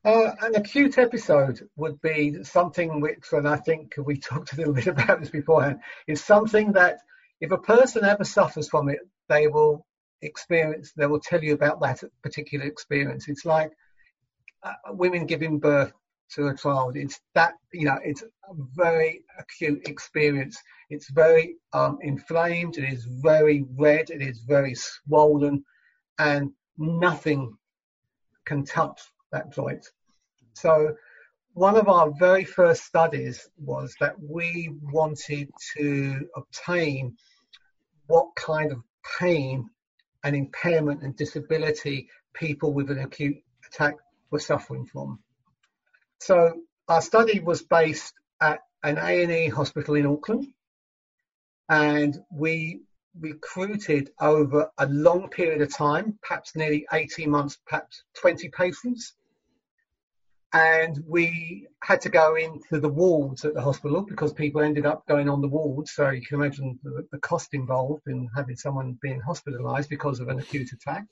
[0.06, 4.74] Uh, an acute episode would be something which, and I think we talked a little
[4.74, 7.00] bit about this beforehand, is something that
[7.42, 9.86] if a person ever suffers from it, they will
[10.22, 13.28] experience, they will tell you about that particular experience.
[13.28, 13.72] It's like
[14.64, 15.94] uh, women giving birth
[16.32, 16.98] to a child.
[16.98, 18.28] It's that, you know, it's a
[18.76, 20.58] very acute experience.
[20.90, 25.64] It's very um, inflamed, it is very red, it is very swollen,
[26.20, 27.56] and nothing
[28.46, 29.86] can touch that joint.
[30.54, 30.96] So
[31.58, 37.18] one of our very first studies was that we wanted to obtain
[38.06, 38.78] what kind of
[39.20, 39.68] pain
[40.24, 43.96] and impairment and disability people with an acute attack
[44.30, 45.18] were suffering from.
[46.20, 50.46] So our study was based at an A&E hospital in Auckland
[51.70, 52.82] and we
[53.20, 59.16] recruited over a long period of time, perhaps nearly 18 months, perhaps 20 patients.
[60.54, 65.06] And we had to go into the wards at the hospital because people ended up
[65.06, 65.92] going on the wards.
[65.92, 70.30] So you can imagine the, the cost involved in having someone being hospitalized because of
[70.30, 71.06] an acute attack.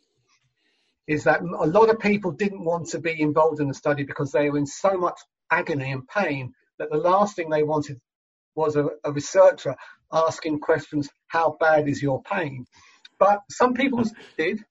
[1.07, 4.31] Is that a lot of people didn't want to be involved in the study because
[4.31, 5.19] they were in so much
[5.51, 7.99] agony and pain that the last thing they wanted
[8.55, 9.75] was a, a researcher
[10.11, 12.65] asking questions, how bad is your pain?
[13.19, 14.03] But some people
[14.37, 14.63] did,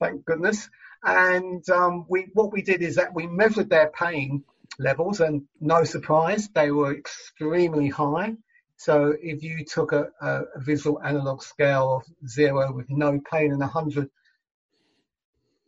[0.00, 0.68] thank goodness.
[1.04, 4.44] And um, we, what we did is that we measured their pain
[4.78, 8.36] levels, and no surprise, they were extremely high.
[8.76, 13.60] So if you took a, a, visual analog scale of zero with no pain and
[13.60, 14.10] 100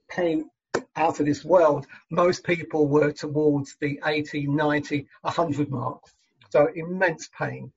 [0.09, 0.51] pain
[0.97, 6.03] out of this world, most people were towards the 80, 90, 100 mark.
[6.51, 7.73] So immense pain.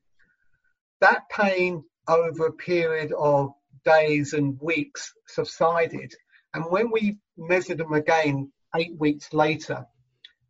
[1.02, 3.54] That pain over a period of
[3.86, 6.16] days and weeks subsided.
[6.58, 9.86] And when we measured them again eight weeks later,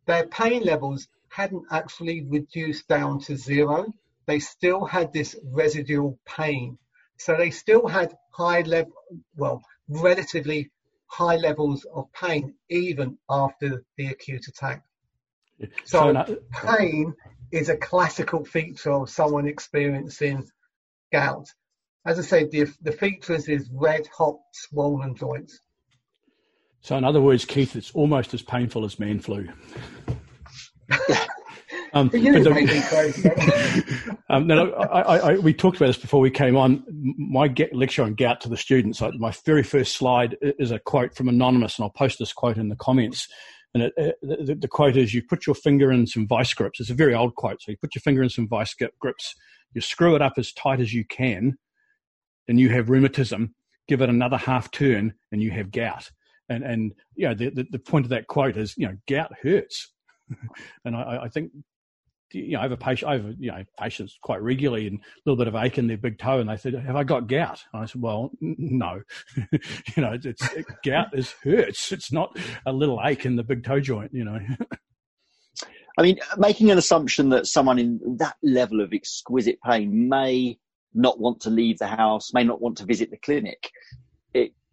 [0.06, 3.92] their pain levels hadn't actually reduced down to zero.
[4.24, 6.78] They still had this residual pain.
[7.18, 8.94] So they still had high level,
[9.36, 10.70] well, relatively
[11.08, 14.84] high levels of pain even after the acute attack.
[15.84, 17.12] So, So, pain
[17.52, 20.48] is a classical feature of someone experiencing
[21.12, 21.52] gout.
[22.06, 25.60] As I said, the, the features is red, hot, swollen joints.
[26.80, 29.48] So, in other words, Keith, it's almost as painful as man flu.
[31.92, 33.30] um, the- may be crazy.
[34.30, 36.84] um, no, I, I, I, we talked about this before we came on.
[37.18, 39.02] My lecture on gout to the students.
[39.18, 42.68] My very first slide is a quote from Anonymous, and I'll post this quote in
[42.68, 43.28] the comments.
[43.74, 46.80] And it, uh, the, the quote is: "You put your finger in some vice grips."
[46.80, 47.60] It's a very old quote.
[47.60, 49.34] So you put your finger in some vice grips.
[49.74, 51.58] You screw it up as tight as you can,
[52.46, 53.54] and you have rheumatism.
[53.86, 56.10] Give it another half turn, and you have gout.
[56.48, 59.32] And and you know the, the, the point of that quote is you know gout
[59.42, 59.92] hurts,
[60.84, 61.52] and I, I- think
[62.32, 65.02] you know I have a patient I have you know patients quite regularly and a
[65.26, 67.60] little bit of ache in their big toe, and they said, "Have I got gout?"
[67.72, 69.02] And I said, "Well, n- no,
[69.36, 71.92] you know it's, it's it, gout is hurts.
[71.92, 74.38] It's not a little ache in the big toe joint, you know."
[75.98, 80.58] I mean, making an assumption that someone in that level of exquisite pain may
[80.94, 83.70] not want to leave the house, may not want to visit the clinic.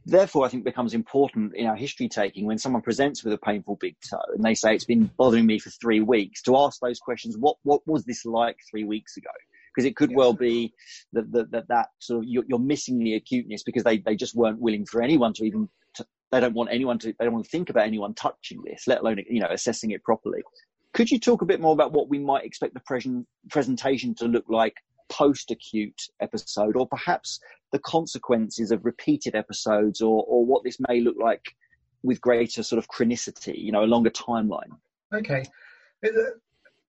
[0.06, 3.78] Therefore, I think, becomes important in our history taking when someone presents with a painful
[3.80, 7.00] big toe and they say it's been bothering me for three weeks to ask those
[7.00, 7.36] questions.
[7.38, 9.32] What what was this like three weeks ago?
[9.74, 10.74] Because it could well be
[11.14, 14.36] that that, that, that sort of you're, you're missing the acuteness because they, they just
[14.36, 15.70] weren't willing for anyone to even.
[15.96, 17.08] To, they don't want anyone to.
[17.08, 20.04] They don't want to think about anyone touching this, let alone you know assessing it
[20.04, 20.44] properly.
[20.94, 24.26] Could you talk a bit more about what we might expect the pre- presentation to
[24.26, 24.76] look like
[25.10, 27.40] post acute episode, or perhaps
[27.72, 31.56] the consequences of repeated episodes, or, or what this may look like
[32.04, 34.72] with greater sort of chronicity, you know, a longer timeline?
[35.14, 35.44] Okay.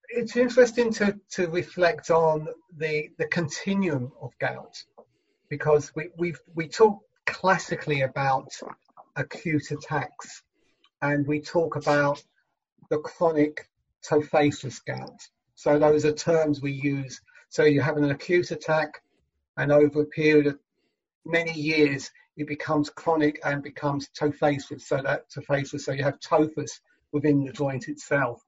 [0.09, 4.77] It's interesting to, to reflect on the, the continuum of gout
[5.49, 8.49] because we, we we talk classically about
[9.17, 10.43] acute attacks
[11.03, 12.23] and we talk about
[12.91, 13.69] the chronic
[14.09, 15.21] tophaceous gout.
[15.55, 17.21] So those are terms we use.
[17.57, 19.01] So you have an acute attack
[19.57, 20.59] and over a period of
[21.25, 24.83] many years it becomes chronic and becomes tophaceous.
[24.83, 28.45] So that tophaceous, so you have tophus within the joint itself.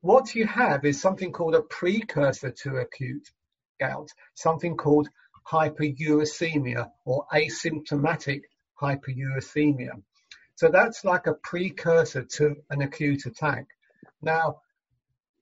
[0.00, 3.30] What you have is something called a precursor to acute
[3.78, 5.08] gout, something called
[5.48, 8.40] hyperuricemia or asymptomatic
[8.82, 10.02] hyperuricemia.
[10.56, 13.66] So that's like a precursor to an acute attack.
[14.20, 14.62] Now,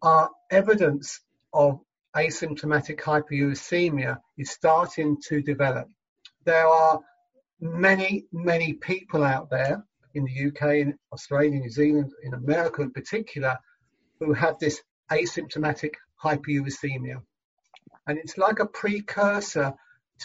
[0.03, 1.21] our evidence
[1.55, 1.81] of
[2.17, 5.89] asymptomatic hyperuricemia is starting to develop.
[6.45, 7.01] There are
[7.61, 12.93] many, many people out there in the UK, in Australia, New Zealand, in America in
[12.93, 13.57] particular,
[14.21, 17.21] who have this asymptomatic hyperuricemia.
[18.07, 19.75] And it's like a precursor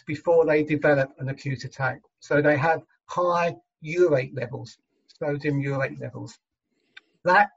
[0.06, 2.02] before they develop an acute attack.
[2.20, 6.38] So they have high urate levels, sodium urate levels.
[7.24, 7.50] That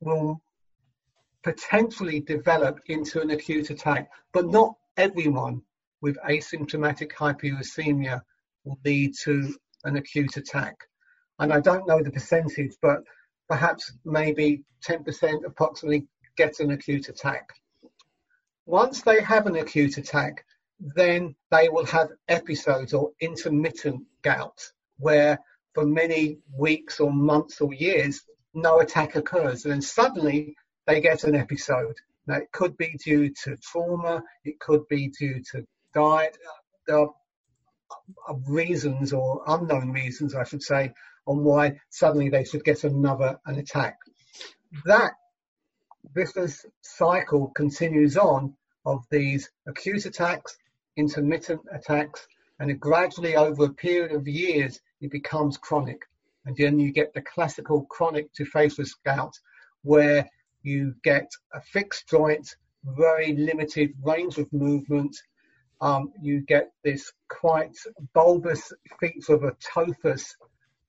[0.00, 0.40] will
[1.46, 5.62] potentially develop into an acute attack, but not everyone
[6.02, 8.20] with asymptomatic hyperuricemia
[8.64, 9.54] will lead to
[9.84, 10.74] an acute attack.
[11.38, 12.98] And I don't know the percentage, but
[13.48, 17.48] perhaps maybe 10% approximately get an acute attack.
[18.64, 20.44] Once they have an acute attack,
[20.80, 24.60] then they will have episodes or intermittent gout
[24.98, 25.38] where
[25.74, 31.24] for many weeks or months or years no attack occurs and then suddenly they get
[31.24, 31.96] an episode.
[32.26, 36.36] Now it could be due to trauma, it could be due to diet.
[36.86, 40.92] There are reasons or unknown reasons, I should say,
[41.26, 43.98] on why suddenly they should get another an attack.
[44.84, 45.12] That
[46.14, 50.56] vicious cycle continues on of these acute attacks,
[50.96, 52.26] intermittent attacks,
[52.58, 56.02] and gradually over a period of years it becomes chronic.
[56.44, 59.34] And then you get the classical chronic tophaceous gout
[59.82, 60.28] where
[60.66, 65.16] you get a fixed joint, very limited range of movement.
[65.80, 67.76] Um, you get this quite
[68.14, 70.34] bulbous feature of a tophus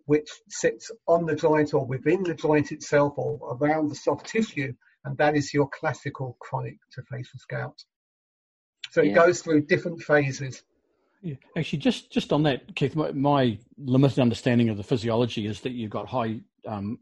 [0.05, 4.73] which sits on the joint or within the joint itself or around the soft tissue,
[5.05, 7.83] and that is your classical chronic tophaceous gout.
[8.91, 9.15] So it yeah.
[9.15, 10.63] goes through different phases.
[11.21, 11.35] Yeah.
[11.57, 15.71] Actually, just just on that, Keith, my, my, limited understanding of the physiology is that
[15.71, 16.99] you've got high um,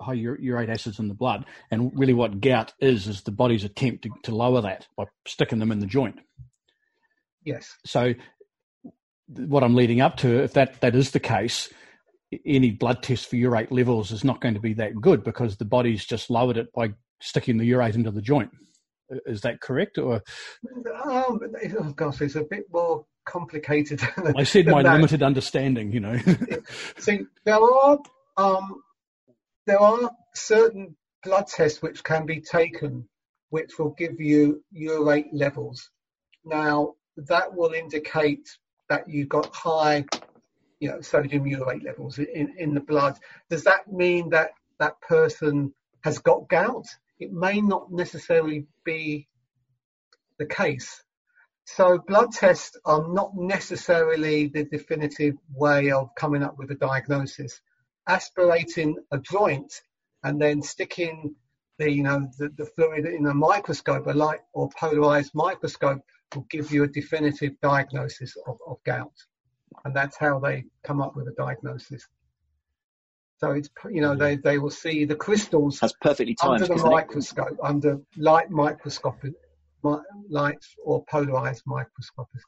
[0.00, 4.02] high urate acids in the blood, and really what gout is is the body's attempt
[4.02, 6.20] to, to lower that by sticking them in the joint.
[7.44, 7.76] Yes.
[7.84, 8.14] So,
[9.28, 11.68] what I'm leading up to, if that that is the case,
[12.44, 15.64] any blood test for urate levels is not going to be that good because the
[15.64, 18.50] body's just lowered it by sticking the urate into the joint.
[19.26, 19.98] Is that correct?
[19.98, 20.22] Or
[21.04, 21.40] um,
[21.78, 24.00] oh gosh, it's a bit more complicated.
[24.36, 24.94] I said my that.
[24.94, 25.92] limited understanding.
[25.92, 26.18] You know.
[26.98, 27.98] See, there are
[28.36, 28.82] um,
[29.66, 33.08] there are certain blood tests which can be taken,
[33.50, 35.90] which will give you urate levels.
[36.44, 38.48] Now that will indicate
[38.88, 40.04] that you've got high
[40.80, 43.16] you know, sodium urate levels in, in the blood.
[43.48, 45.72] Does that mean that that person
[46.02, 46.86] has got gout?
[47.18, 49.28] It may not necessarily be
[50.38, 51.02] the case.
[51.64, 57.60] So blood tests are not necessarily the definitive way of coming up with a diagnosis.
[58.08, 59.72] Aspirating a joint
[60.22, 61.34] and then sticking
[61.78, 66.00] the you know the, the fluid in a microscope, a light or polarized microscope,
[66.34, 69.12] will give you a definitive diagnosis of, of gout
[69.84, 72.06] and that's how they come up with a diagnosis.
[73.38, 76.88] So it's you know they, they will see the crystals that's perfectly timed, under the
[76.88, 77.58] microscope, it?
[77.62, 79.32] under light microscopic
[80.30, 82.38] light or polarized microscopy.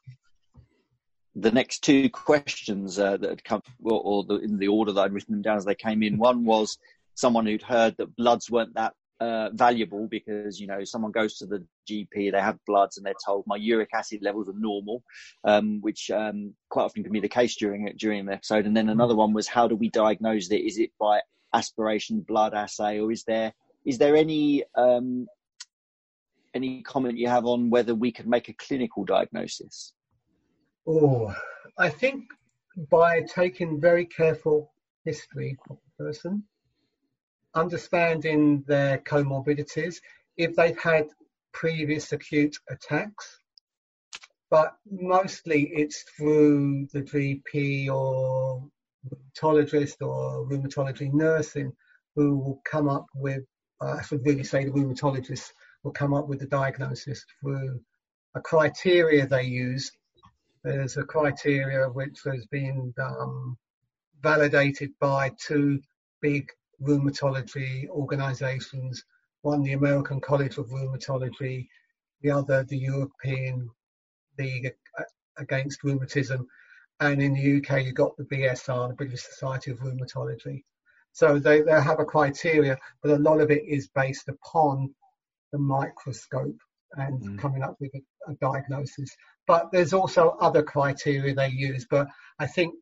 [1.39, 5.01] The next two questions uh, that had come, or, or the, in the order that
[5.01, 6.77] I'd written them down as they came in, one was
[7.13, 11.45] someone who'd heard that bloods weren't that uh, valuable because you know someone goes to
[11.45, 15.03] the GP, they have bloods, and they're told my uric acid levels are normal,
[15.43, 18.65] um, which um, quite often can be the case during during the episode.
[18.65, 20.61] And then another one was how do we diagnose it?
[20.61, 21.21] Is it by
[21.53, 23.53] aspiration blood assay, or is there
[23.85, 25.27] is there any um,
[26.53, 29.93] any comment you have on whether we could make a clinical diagnosis?
[30.87, 31.33] Oh,
[31.77, 32.23] I think
[32.89, 34.71] by taking very careful
[35.03, 36.43] history of the person
[37.55, 39.99] understanding their comorbidities,
[40.37, 41.07] if they've had
[41.51, 43.39] previous acute attacks,
[44.49, 48.63] but mostly it's through the GP or
[49.09, 51.73] rheumatologist or rheumatology nursing
[52.15, 53.43] who will come up with,
[53.81, 55.51] uh, I should really say the rheumatologist
[55.83, 57.81] will come up with the diagnosis through
[58.35, 59.91] a criteria they use.
[60.63, 63.57] There's a criteria which has been um,
[64.21, 65.79] validated by two
[66.21, 66.49] big
[66.81, 69.03] rheumatology organizations,
[69.41, 71.67] one the American College of Rheumatology,
[72.21, 73.69] the other the European
[74.37, 74.73] League
[75.37, 76.47] Against Rheumatism,
[76.99, 80.63] and in the UK you've got the BSR, the British Society of Rheumatology.
[81.13, 84.93] So they, they have a criteria, but a lot of it is based upon
[85.51, 86.57] the microscope
[86.93, 87.39] and mm.
[87.39, 89.15] coming up with a, a, diagnosis.
[89.47, 92.75] But there's also other criteria they use, but I think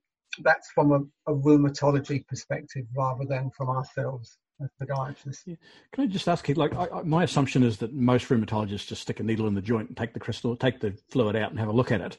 [0.44, 5.42] that's from a, a rheumatology perspective rather than from ourselves as podiatrists.
[5.46, 5.56] Yeah.
[5.94, 9.02] Can I just ask you, like, I, I, my assumption is that most rheumatologists just
[9.02, 11.60] stick a needle in the joint and take the crystal, take the fluid out and
[11.60, 12.18] have a look at it.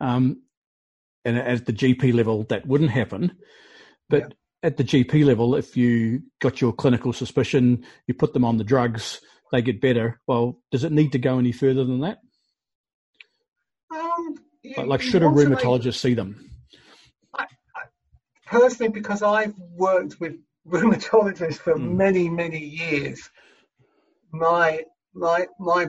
[0.00, 0.42] Um,
[1.24, 3.36] and at the GP level, that wouldn't happen.
[4.08, 4.28] But yeah.
[4.62, 8.64] at the GP level, if you got your clinical suspicion, you put them on the
[8.64, 9.20] drugs,
[9.52, 10.20] they get better.
[10.26, 12.18] Well, does it need to go any further than that?
[14.76, 16.50] Like, like should a rheumatologist make, see them?
[17.34, 17.44] I,
[17.74, 17.82] I,
[18.46, 20.36] personally, because I've worked with
[20.68, 21.94] rheumatologists for mm.
[21.94, 23.30] many, many years,
[24.32, 24.82] my
[25.14, 25.88] my my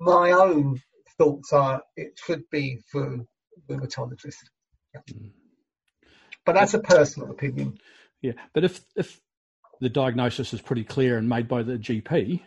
[0.00, 0.80] my own
[1.18, 3.18] thoughts are it should be for
[3.68, 4.34] rheumatologists.
[4.94, 5.00] Yeah.
[5.12, 5.32] Mm.
[6.44, 7.78] But that's a personal opinion.
[8.22, 9.20] Yeah, but if if
[9.80, 12.40] the diagnosis is pretty clear and made by the GP,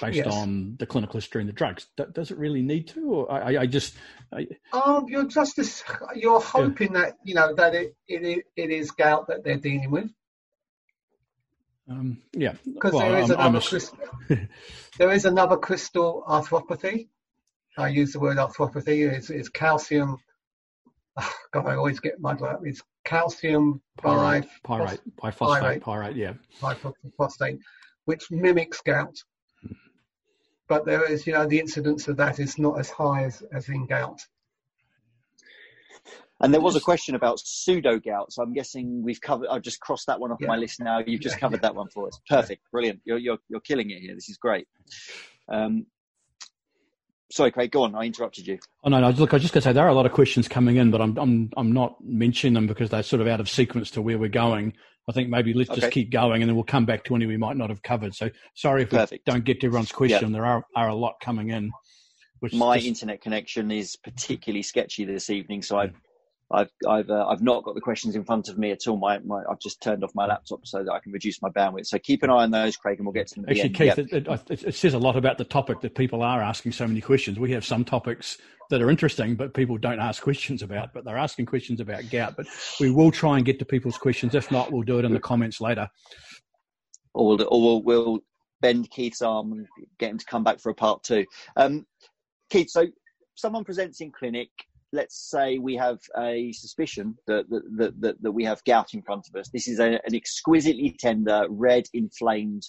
[0.00, 0.32] based yes.
[0.32, 1.86] on the clinical history and the drugs.
[2.12, 3.94] does it really need to, or I, I just?
[4.32, 5.84] I, um, you're just
[6.14, 7.00] you're hoping yeah.
[7.00, 10.10] that you know that it, it it is gout that they're dealing with.
[11.88, 13.98] Um, yeah, because well, there is I'm, another I'm crystal,
[14.98, 17.08] there is another crystal arthropathy.
[17.78, 19.10] I use the word arthropathy.
[19.12, 20.18] It's, it's calcium.
[21.16, 27.60] Oh, God, I always get my It's calcium pyrite, pyrite, biphosphate, pyrite, yeah, biphosphate,
[28.04, 29.16] which mimics gout
[30.68, 33.68] but there is, you know, the incidence of that is not as high as, as
[33.68, 34.20] in gout.
[36.40, 39.48] And there was a question about pseudo gout, so I'm guessing we've covered.
[39.48, 40.48] I've just crossed that one off yeah.
[40.48, 40.98] my list now.
[40.98, 41.68] You've just yeah, covered yeah.
[41.68, 42.20] that one for us.
[42.28, 43.00] Perfect, brilliant.
[43.04, 44.14] You're you're you're killing it here.
[44.14, 44.68] This is great.
[45.48, 45.86] Um,
[47.32, 47.70] sorry, Craig.
[47.70, 47.94] Go on.
[47.94, 48.58] I interrupted you.
[48.84, 49.10] Oh no, no.
[49.10, 50.90] Look, I was just going to say there are a lot of questions coming in,
[50.90, 54.02] but I'm I'm I'm not mentioning them because they're sort of out of sequence to
[54.02, 54.74] where we're going.
[55.08, 55.80] I think maybe let's okay.
[55.80, 58.14] just keep going and then we'll come back to any we might not have covered.
[58.14, 59.26] So sorry if Perfect.
[59.26, 60.32] we don't get to everyone's question.
[60.32, 61.70] There are, are a lot coming in.
[62.52, 62.88] My just...
[62.88, 65.94] internet connection is particularly sketchy this evening, so I've
[66.50, 68.96] I've I've uh, I've not got the questions in front of me at all.
[68.96, 71.86] My, my I've just turned off my laptop so that I can reduce my bandwidth.
[71.86, 73.46] So keep an eye on those, Craig, and we'll get to them.
[73.48, 73.98] Actually, Keith, yep.
[73.98, 77.00] it, it, it, says a lot about the topic that people are asking so many
[77.00, 77.38] questions.
[77.40, 78.38] We have some topics
[78.70, 80.92] that are interesting, but people don't ask questions about.
[80.94, 82.36] But they're asking questions about gout.
[82.36, 82.46] But
[82.78, 84.34] we will try and get to people's questions.
[84.36, 85.88] If not, we'll do it in the comments later.
[87.12, 88.20] Or we'll, or we'll, we'll
[88.60, 89.66] bend Keith's arm and
[89.98, 91.24] get him to come back for a part two.
[91.56, 91.86] Um,
[92.50, 92.86] Keith, so
[93.34, 94.50] someone presents in clinic
[94.96, 99.28] let's say we have a suspicion that that, that, that we have gout in front
[99.28, 99.48] of us.
[99.50, 102.64] This is a, an exquisitely tender, red, inflamed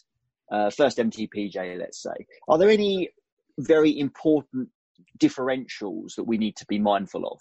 [0.51, 2.27] uh, first MTPJ, let's say.
[2.47, 3.09] Are there any
[3.57, 4.69] very important
[5.17, 7.39] differentials that we need to be mindful of?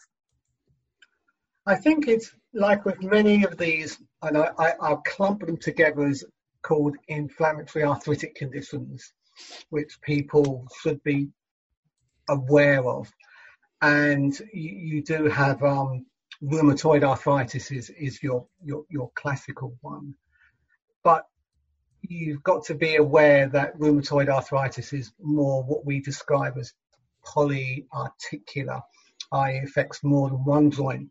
[1.66, 6.06] I think it's like with many of these, and I, I, I'll clump them together
[6.06, 6.24] as
[6.62, 9.12] called inflammatory arthritic conditions,
[9.70, 11.28] which people should be
[12.28, 13.10] aware of
[13.86, 16.04] and you, you do have um,
[16.42, 20.12] rheumatoid arthritis is, is your, your, your classical one.
[21.04, 21.24] But
[22.02, 26.72] you've got to be aware that rheumatoid arthritis is more what we describe as
[27.24, 28.82] polyarticular,
[29.30, 29.60] i.e.
[29.64, 31.08] affects more than one joint.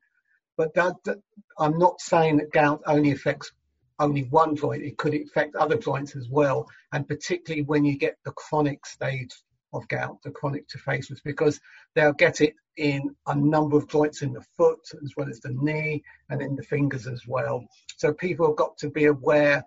[0.58, 1.20] But that, that,
[1.58, 3.54] I'm not saying that gout only affects
[4.00, 4.84] only one joint.
[4.84, 9.32] It could affect other joints as well, and particularly when you get the chronic stage
[9.76, 11.60] of gout, the chronic tophaceous, because
[11.94, 15.56] they'll get it in a number of joints in the foot as well as the
[15.62, 17.66] knee and in the fingers as well.
[17.98, 19.64] So people have got to be aware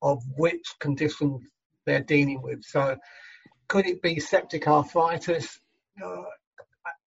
[0.00, 1.40] of which condition
[1.86, 2.62] they're dealing with.
[2.64, 2.96] So
[3.68, 5.60] could it be septic arthritis?
[6.02, 6.22] Uh,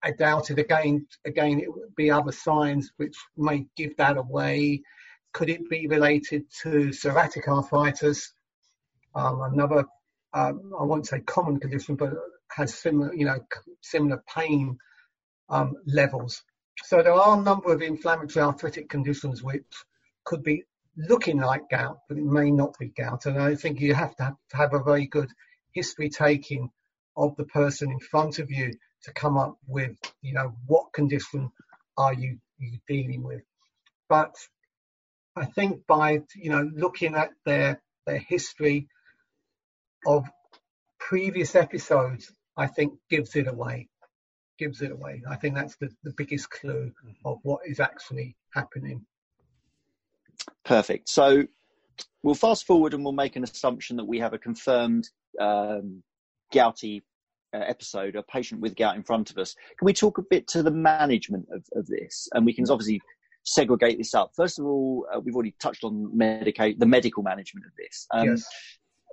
[0.03, 0.59] I doubt it.
[0.59, 4.83] Again, again, it would be other signs which may give that away.
[5.33, 8.33] Could it be related to psoriatic arthritis?
[9.15, 9.85] Um, another,
[10.33, 12.13] um, I won't say common condition, but
[12.51, 13.39] has similar, you know,
[13.81, 14.77] similar pain
[15.49, 16.43] um, levels.
[16.83, 19.63] So there are a number of inflammatory arthritic conditions which
[20.23, 20.63] could be
[20.97, 23.25] looking like gout, but it may not be gout.
[23.25, 25.29] And I think you have to have, to have a very good
[25.73, 26.69] history taking
[27.17, 28.73] of the person in front of you
[29.03, 31.51] to come up with, you know, what condition
[31.97, 33.43] are you, you dealing with.
[34.09, 34.35] But
[35.35, 38.87] I think by, you know, looking at their, their history
[40.05, 40.25] of
[41.07, 43.89] previous episodes, I think gives it away.
[44.57, 45.21] Gives it away.
[45.29, 46.91] I think that's the, the biggest clue
[47.23, 49.05] of what is actually happening.
[50.63, 51.09] Perfect.
[51.09, 51.43] So
[52.23, 55.07] we'll fast forward and we'll make an assumption that we have a confirmed
[55.39, 56.01] um,
[56.51, 57.03] gouty
[57.53, 59.55] uh, episode, a patient with gout in front of us.
[59.77, 62.27] Can we talk a bit to the management of, of this?
[62.33, 63.01] And we can obviously
[63.43, 64.31] segregate this up.
[64.35, 68.07] First of all, uh, we've already touched on medicate the medical management of this.
[68.11, 68.47] Um, yes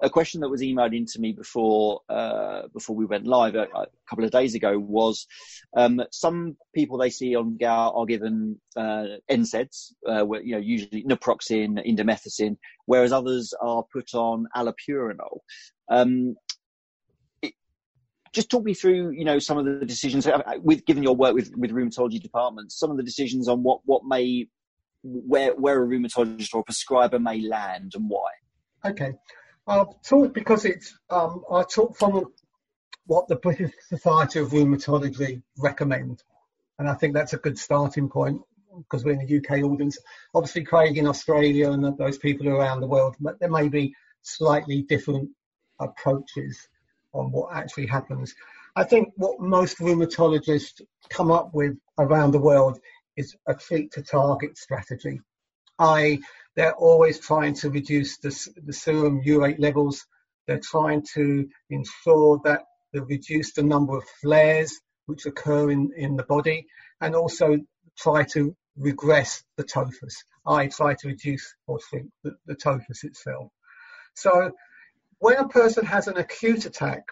[0.03, 3.87] a question that was emailed into me before uh, before we went live a, a,
[4.09, 5.27] couple of days ago was
[5.77, 11.05] um, some people they see on gout are given uh, NSAIDs, uh, you know, usually
[11.05, 15.39] naproxen, indomethacin, whereas others are put on allopurinol.
[15.89, 16.35] Um,
[17.41, 17.55] it,
[18.33, 21.35] just talk me through, you know, some of the decisions uh, with given your work
[21.35, 24.49] with with rheumatology departments, some of the decisions on what what may
[25.05, 28.31] where where a rheumatologist or a prescriber may land and why.
[28.85, 29.13] Okay.
[29.67, 32.27] I'll talk because it's um, I talk from
[33.07, 36.23] what the British Society of Rheumatology recommend,
[36.79, 38.41] and I think that's a good starting point
[38.77, 39.99] because we're in the UK audience.
[40.35, 44.83] Obviously, Craig in Australia and those people around the world, but there may be slightly
[44.83, 45.31] different
[45.79, 46.69] approaches
[47.13, 48.35] on what actually happens.
[48.75, 52.79] I think what most rheumatologists come up with around the world
[53.17, 55.21] is a treat to target strategy.
[55.79, 56.21] I
[56.57, 60.07] they're always trying to reduce the, the serum urate levels.
[60.47, 66.17] They're trying to ensure that they reduce the number of flares which occur in, in
[66.17, 66.67] the body
[67.01, 67.59] and also
[67.99, 70.25] try to regress the tophus.
[70.47, 73.51] I try to reduce or shrink the, the tophus itself.
[74.15, 74.53] So
[75.19, 77.05] when a person has an acute attack,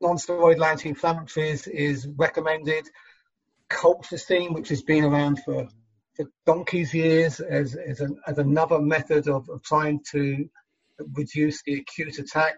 [0.00, 2.88] non-steroidal anti-inflammatories is recommended.
[3.70, 5.68] Colchicine, which has been around for
[6.46, 10.48] donkey's years as, as, an, as another method of, of, trying to
[11.14, 12.54] reduce the acute attack.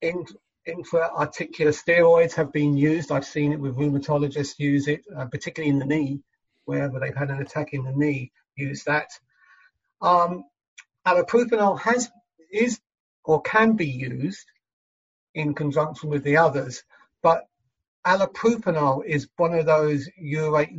[0.00, 0.24] In,
[0.66, 3.10] intra-articular steroids have been used.
[3.10, 6.20] I've seen it with rheumatologists use it, uh, particularly in the knee,
[6.64, 9.08] wherever they've had an attack in the knee, use that.
[10.00, 10.44] Um,
[11.06, 12.10] allopurinol has
[12.50, 12.80] is
[13.24, 14.46] or can be used
[15.34, 16.82] in conjunction with the others,
[17.22, 17.46] but
[18.06, 20.76] allopurinol is one of those urate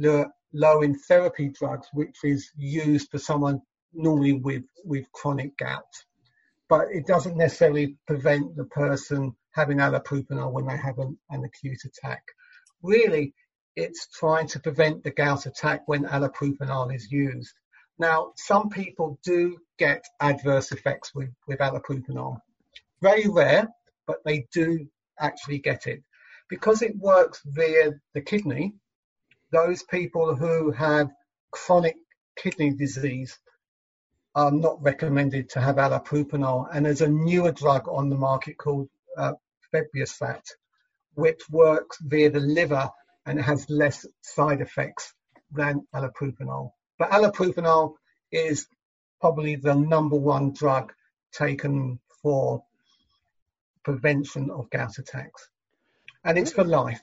[0.53, 3.61] lowering therapy drugs, which is used for someone
[3.93, 5.83] normally with, with chronic gout.
[6.69, 11.83] But it doesn't necessarily prevent the person having allopurinol when they have an, an acute
[11.85, 12.23] attack.
[12.83, 13.33] Really,
[13.75, 17.53] it's trying to prevent the gout attack when allopurinol is used.
[17.99, 22.39] Now, some people do get adverse effects with, with allopurinol.
[23.01, 23.67] Very rare,
[24.05, 24.87] but they do
[25.19, 26.03] actually get it.
[26.49, 28.73] Because it works via the kidney,
[29.51, 31.09] those people who have
[31.51, 31.95] chronic
[32.35, 33.37] kidney disease
[34.35, 36.67] are not recommended to have allopurinol.
[36.73, 39.33] And there's a newer drug on the market called uh,
[41.15, 42.89] which works via the liver
[43.25, 45.13] and has less side effects
[45.51, 46.71] than allopurinol.
[46.99, 47.95] But allopurinol
[48.31, 48.67] is
[49.19, 50.93] probably the number one drug
[51.31, 52.63] taken for
[53.83, 55.49] prevention of gout attacks.
[56.23, 57.01] And it's for life.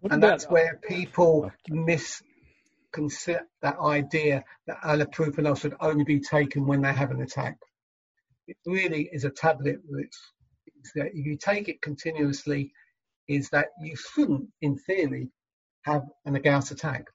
[0.00, 6.82] What and that's where people misconcept that idea that allopurinol should only be taken when
[6.82, 7.56] they have an attack.
[8.46, 10.14] It really is a tablet which
[10.94, 12.72] that if you take it continuously,
[13.28, 15.28] is that you shouldn't, in theory,
[15.82, 17.06] have an gout attack.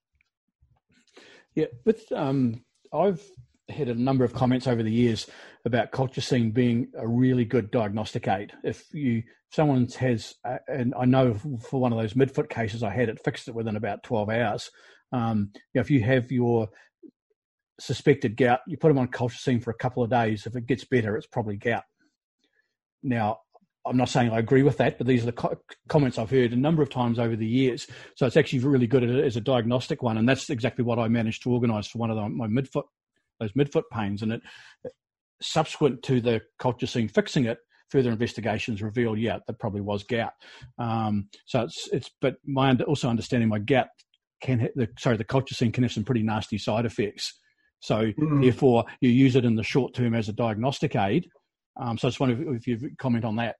[1.55, 2.63] Yeah, but um,
[2.93, 3.23] I've
[3.69, 5.27] had a number of comments over the years
[5.65, 8.51] about colchicine being a really good diagnostic aid.
[8.63, 11.35] If you someone has, uh, and I know
[11.69, 14.69] for one of those midfoot cases I had, it fixed it within about twelve hours.
[15.11, 16.69] Um, you know, if you have your
[17.79, 20.45] suspected gout, you put them on colchicine for a couple of days.
[20.45, 21.83] If it gets better, it's probably gout.
[23.01, 23.39] Now,
[23.85, 25.57] I'm not saying I agree with that, but these are the co-
[25.89, 27.85] comments I've heard a number of times over the years.
[28.15, 31.43] So it's actually really good as a diagnostic one, and that's exactly what I managed
[31.43, 32.83] to organise for one of the, my midfoot
[33.39, 34.41] those midfoot pains, and it
[35.41, 37.57] subsequent to the colchicine fixing it,
[37.89, 40.33] further investigations revealed, yeah, that probably was gout.
[40.79, 43.87] Um, so it's it's, but my also understanding my gout
[44.41, 47.39] can the sorry the colchicine can have some pretty nasty side effects.
[47.79, 48.41] So mm.
[48.41, 51.27] therefore, you use it in the short term as a diagnostic aid.
[51.75, 53.55] Um, so I just wonder if you comment on that.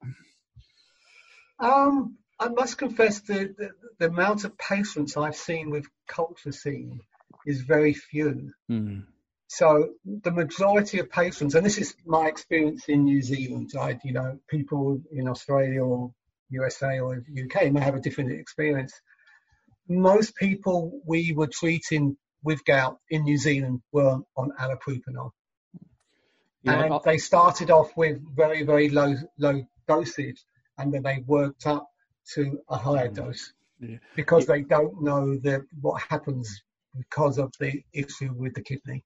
[1.58, 6.98] Um, I must confess that the, the amount of patients I've seen with colchicine
[7.46, 8.50] is very few.
[8.70, 9.04] Mm.
[9.56, 14.12] So the majority of patients, and this is my experience in New Zealand, I, you
[14.12, 16.12] know, people in Australia or
[16.50, 18.92] USA or UK may have a different experience.
[19.88, 25.30] Most people we were treating with gout in New Zealand were on allopurinol.
[26.64, 30.42] Yeah, and they started off with very, very low, low dosage,
[30.78, 31.86] and then they worked up
[32.34, 33.14] to a higher mm.
[33.14, 33.98] dose yeah.
[34.16, 34.56] because yeah.
[34.56, 36.60] they don't know the, what happens
[36.96, 39.04] because of the issue with the kidney.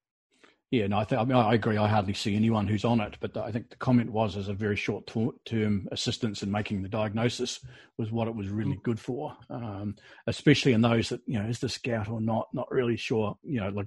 [0.70, 1.78] Yeah, no, I think I mean I agree.
[1.78, 4.54] I hardly see anyone who's on it, but I think the comment was as a
[4.54, 5.10] very short
[5.46, 7.60] term assistance in making the diagnosis
[7.96, 8.82] was what it was really mm.
[8.82, 9.96] good for, um,
[10.26, 13.36] especially in those that you know is this gout or not, not really sure.
[13.42, 13.86] You know, like.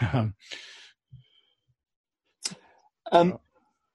[0.12, 0.34] um,
[3.10, 3.38] um,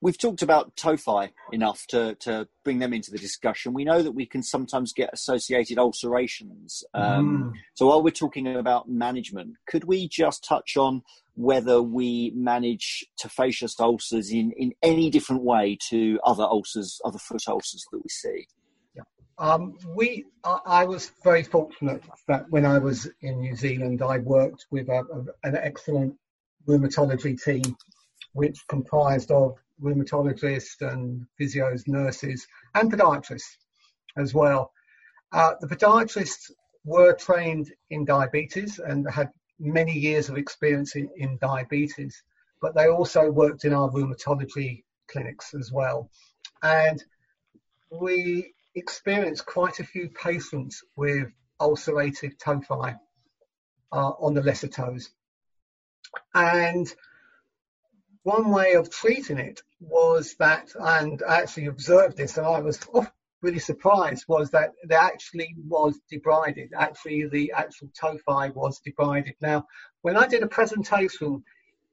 [0.03, 3.73] we've talked about tophi enough to, to bring them into the discussion.
[3.73, 6.83] We know that we can sometimes get associated ulcerations.
[6.93, 7.59] Um, mm.
[7.75, 11.03] So while we're talking about management, could we just touch on
[11.35, 17.43] whether we manage tophaceous ulcers in, in any different way to other ulcers, other foot
[17.47, 18.47] ulcers that we see?
[18.93, 19.03] Yeah.
[19.37, 24.17] Um, we, I, I was very fortunate that when I was in New Zealand, I
[24.17, 26.15] worked with a, a, an excellent
[26.67, 27.77] rheumatology team,
[28.33, 33.57] which comprised of rheumatologists and physios, nurses, and podiatrists
[34.17, 34.71] as well.
[35.31, 36.51] Uh, the podiatrists
[36.85, 42.23] were trained in diabetes and had many years of experience in, in diabetes,
[42.61, 46.09] but they also worked in our rheumatology clinics as well.
[46.61, 47.03] And
[47.89, 51.27] we experienced quite a few patients with
[51.61, 52.97] ulcerative tophi
[53.91, 55.09] uh, on the lesser toes.
[56.33, 56.93] And
[58.23, 62.79] one way of treating it was that, and I actually observed this, and I was
[62.93, 63.07] oh,
[63.41, 66.69] really surprised, was that there actually was debrided.
[66.75, 69.35] Actually, the actual tophi was debrided.
[69.41, 69.65] Now,
[70.01, 71.43] when I did a presentation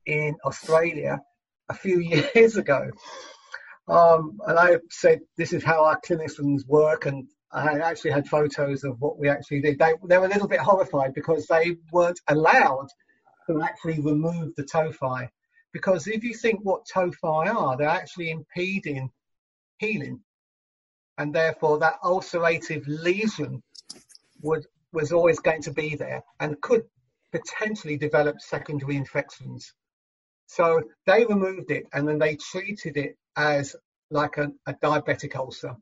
[0.06, 1.20] in Australia
[1.68, 1.98] a few
[2.34, 2.90] years ago,
[3.88, 8.84] um, and I said this is how our clinicians work, and I actually had photos
[8.84, 9.80] of what we actually did.
[9.80, 12.86] They, they were a little bit horrified because they weren't allowed
[13.48, 15.28] to actually remove the tophi
[15.72, 19.10] because if you think what tophi are, they're actually impeding
[19.78, 20.20] healing.
[21.18, 23.62] And therefore, that ulcerative lesion
[24.42, 26.82] would, was always going to be there and could
[27.32, 29.72] potentially develop secondary infections.
[30.46, 33.76] So they removed it and then they treated it as
[34.10, 35.76] like a, a diabetic ulcer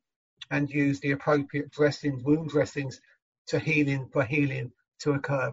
[0.51, 3.01] and used the appropriate dressings, wound dressings
[3.47, 5.53] to healing for healing to occur.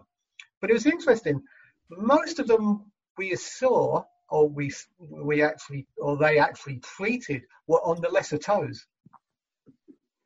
[0.60, 1.42] But it was interesting.
[1.90, 8.00] Most of them we saw or we we actually or they actually treated were on
[8.00, 8.86] the lesser toes.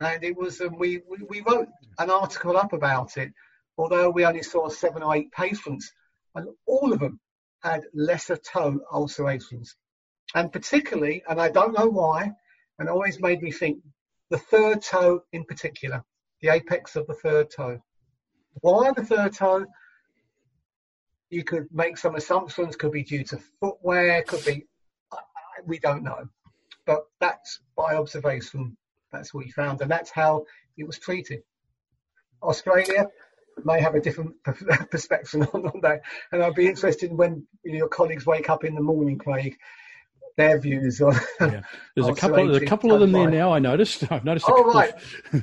[0.01, 3.33] And it was um, we, we we wrote an article up about it,
[3.77, 5.93] although we only saw seven or eight patients,
[6.35, 7.21] and all of them
[7.63, 9.77] had lesser toe ulcerations,
[10.35, 12.33] and particularly, and I don't know why,
[12.79, 13.83] and always made me think
[14.31, 16.03] the third toe in particular,
[16.41, 17.79] the apex of the third toe.
[18.63, 19.67] Why the third toe?
[21.31, 24.67] You could make some assumptions, could be due to footwear, could be,
[25.65, 26.29] we don't know.
[26.87, 28.77] But that's by observation,
[29.13, 30.45] that's what we found, and that's how
[30.77, 31.43] it was treated.
[32.43, 33.07] Australia
[33.65, 34.35] may have a different
[34.91, 36.01] perspective on, that,
[36.33, 39.57] and I'd be interested when you know, your colleagues wake up in the morning, Craig,
[40.37, 41.15] their views on.
[41.41, 41.61] Yeah.
[41.95, 42.47] There's a couple.
[42.47, 43.53] There's a couple of them there now.
[43.53, 44.05] I noticed.
[44.11, 44.47] I've noticed.
[44.49, 44.93] Oh right.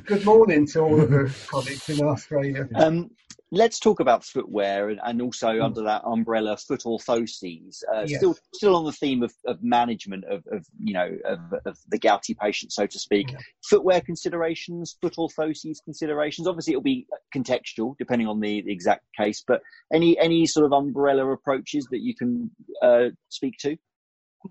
[0.06, 2.68] Good morning to all of the colleagues in Australia.
[2.76, 3.12] Um,
[3.52, 5.64] let's talk about footwear and, and also mm.
[5.64, 7.82] under that umbrella foot orthoses.
[7.94, 8.18] Uh, yes.
[8.18, 11.98] Still, still on the theme of, of management of, of, you know of, of, the
[11.98, 13.32] gouty patient, so to speak.
[13.32, 13.38] Yeah.
[13.70, 16.48] Footwear considerations, foot orthoses considerations.
[16.48, 19.44] Obviously, it'll be contextual depending on the, the exact case.
[19.46, 19.62] But
[19.94, 23.78] any any sort of umbrella approaches that you can uh, speak to?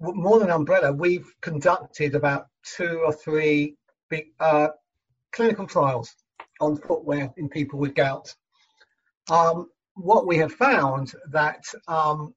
[0.00, 3.76] More than umbrella, we've conducted about two or three
[4.08, 4.68] big uh,
[5.32, 6.14] clinical trials
[6.60, 8.34] on footwear in people with gout
[9.30, 12.34] um, what we have found that um,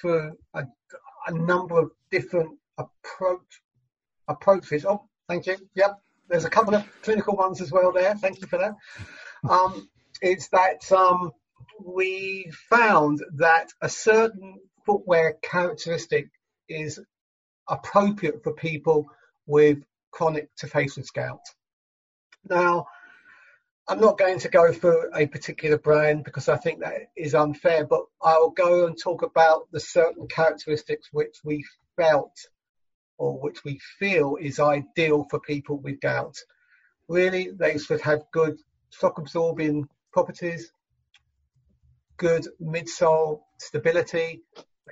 [0.00, 0.64] through a,
[1.26, 3.62] a, number of different approach
[4.28, 4.84] approaches.
[4.84, 5.56] Oh, thank you.
[5.74, 8.14] Yep, there's a couple of clinical ones as well there.
[8.14, 8.74] Thank you for that.
[9.48, 9.88] Um,
[10.20, 11.32] it's that um,
[11.84, 16.28] we found that a certain footwear characteristic
[16.68, 17.00] is
[17.68, 19.06] appropriate for people
[19.46, 19.78] with
[20.10, 21.40] chronic tophaceous gout.
[22.48, 22.86] Now,
[23.90, 27.86] I'm not going to go for a particular brand because I think that is unfair,
[27.86, 31.64] but I'll go and talk about the certain characteristics which we
[31.96, 32.36] felt
[33.16, 36.36] or which we feel is ideal for people with gout.
[37.08, 38.58] Really, they should have good
[38.90, 40.70] shock absorbing properties,
[42.18, 44.42] good midsole stability.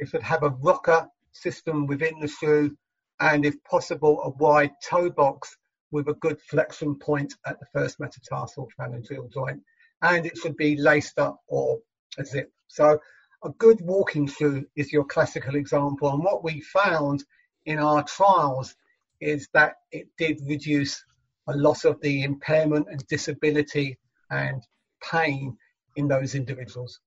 [0.01, 2.75] They should have a rocker system within the shoe
[3.21, 5.55] and if possible a wide toe box
[5.91, 9.63] with a good flexion point at the first metatarsal phalangeal joint
[10.03, 11.79] and it should be laced up or
[12.19, 12.53] a zip.
[12.69, 12.99] So
[13.45, 17.25] a good walking shoe is your classical example and what we found
[17.65, 18.75] in our trials
[19.21, 21.03] is that it did reduce
[21.49, 23.99] a lot of the impairment and disability
[24.31, 24.63] and
[25.03, 25.57] pain
[25.97, 27.01] in those individuals.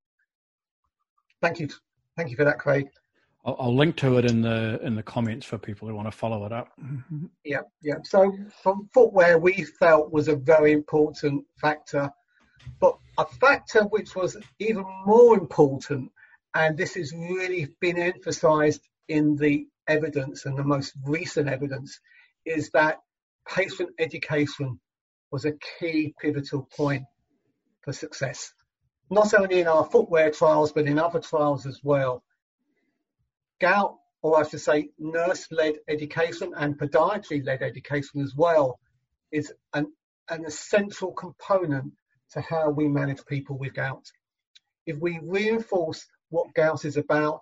[1.41, 1.69] Thank you.
[2.17, 2.87] Thank you for that, Craig.
[3.45, 6.17] I'll, I'll, link to it in the in the comments for people who want to
[6.17, 6.69] follow it up.
[7.43, 7.95] Yeah, yeah.
[8.03, 8.31] So
[8.61, 12.11] from footwear, we felt was a very important factor,
[12.79, 16.11] but a factor which was even more important,
[16.53, 21.99] and this has really been emphasised in the evidence and the most recent evidence,
[22.45, 22.99] is that
[23.47, 24.79] patient education
[25.31, 27.03] was a key pivotal point
[27.81, 28.53] for success.
[29.09, 32.23] Not only in our footwear trials, but in other trials as well.
[33.59, 38.79] Gout, or I should say nurse-led education and podiatry-led education as well,
[39.31, 39.91] is an,
[40.29, 41.93] an essential component
[42.31, 44.05] to how we manage people with gout.
[44.85, 47.41] If we reinforce what gout is about,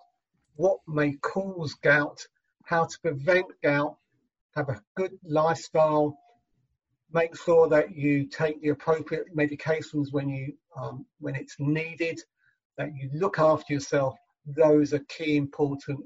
[0.56, 2.20] what may cause gout,
[2.64, 3.96] how to prevent gout,
[4.56, 6.18] have a good lifestyle,
[7.12, 12.20] make sure that you take the appropriate medications when you um, when it's needed,
[12.76, 14.16] that you look after yourself.
[14.46, 16.00] Those are key important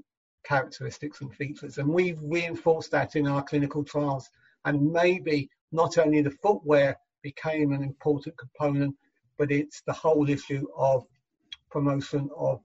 [0.45, 4.29] characteristics and features, and we've reinforced that in our clinical trials.
[4.65, 8.97] And maybe not only the footwear became an important component,
[9.39, 11.05] but it's the whole issue of
[11.71, 12.61] promotion of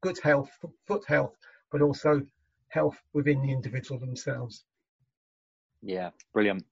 [0.00, 0.50] good health,
[0.86, 1.36] foot health,
[1.70, 2.22] but also
[2.68, 4.64] health within the individual themselves.
[5.82, 6.64] Yeah, brilliant.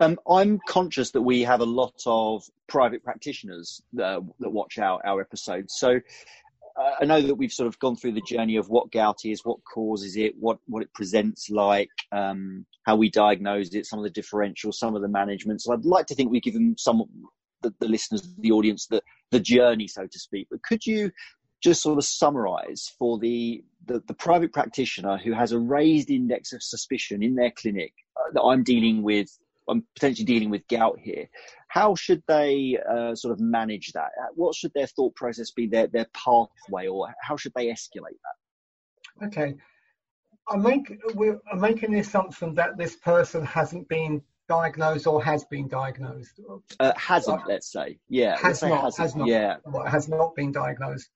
[0.00, 5.04] Um, I'm conscious that we have a lot of private practitioners uh, that watch our,
[5.06, 5.74] our episodes.
[5.76, 6.00] So
[7.00, 9.58] I know that we've sort of gone through the journey of what gout is, what
[9.64, 14.20] causes it, what, what it presents like, um, how we diagnose it, some of the
[14.20, 15.62] differentials, some of the management.
[15.62, 17.02] So I'd like to think we give them some,
[17.62, 20.48] the, the listeners, the audience, the, the journey, so to speak.
[20.50, 21.10] But could you
[21.62, 26.52] just sort of summarize for the, the, the private practitioner who has a raised index
[26.52, 29.28] of suspicion in their clinic uh, that I'm dealing with
[29.68, 31.28] I'm potentially dealing with gout here.
[31.70, 34.10] How should they uh, sort of manage that?
[34.20, 38.18] Uh, what should their thought process be, their, their pathway, or how should they escalate
[38.24, 39.26] that?
[39.26, 39.54] Okay.
[40.48, 45.44] I'm, make, we're, I'm making the assumption that this person hasn't been diagnosed or has
[45.44, 46.40] been diagnosed.
[46.80, 48.00] Uh, hasn't, uh, let's say.
[48.08, 48.36] Yeah.
[48.36, 49.28] Has say not, has not.
[49.28, 49.58] Yeah.
[49.86, 51.08] Has not been diagnosed.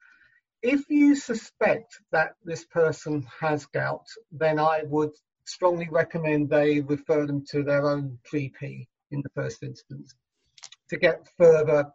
[0.63, 5.11] If you suspect that this person has gout, then I would
[5.47, 10.15] strongly recommend they refer them to their own GP in the first instance
[10.91, 11.91] to get further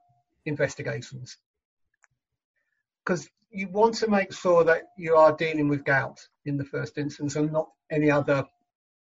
[0.46, 1.38] investigations.
[3.04, 6.98] Because you want to make sure that you are dealing with gout in the first
[6.98, 8.46] instance and not any other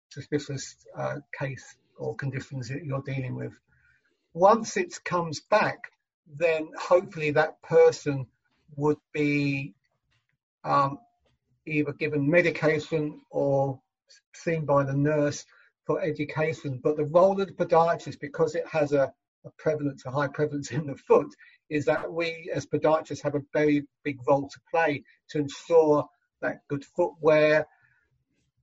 [0.10, 3.54] suspicious uh, case or conditions that you're dealing with.
[4.34, 5.92] Once it comes back,
[6.38, 8.26] then hopefully that person
[8.76, 9.74] would be
[10.64, 10.98] um,
[11.66, 13.80] either given medication or
[14.34, 15.46] seen by the nurse
[15.86, 16.80] for education.
[16.84, 19.14] But the role of the podiatrist, because it has a, a
[19.58, 21.34] prevalence, a high prevalence in the foot,
[21.70, 26.08] is that we as podiatrists have a very big role to play to ensure
[26.42, 27.66] that good footwear,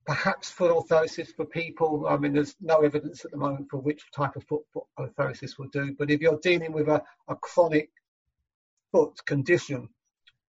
[0.07, 2.07] perhaps foot orthosis for people.
[2.09, 4.62] I mean, there's no evidence at the moment for which type of foot,
[4.99, 5.95] orthosis will do.
[5.99, 7.91] But if you're dealing with a, a chronic
[8.93, 9.89] foot condition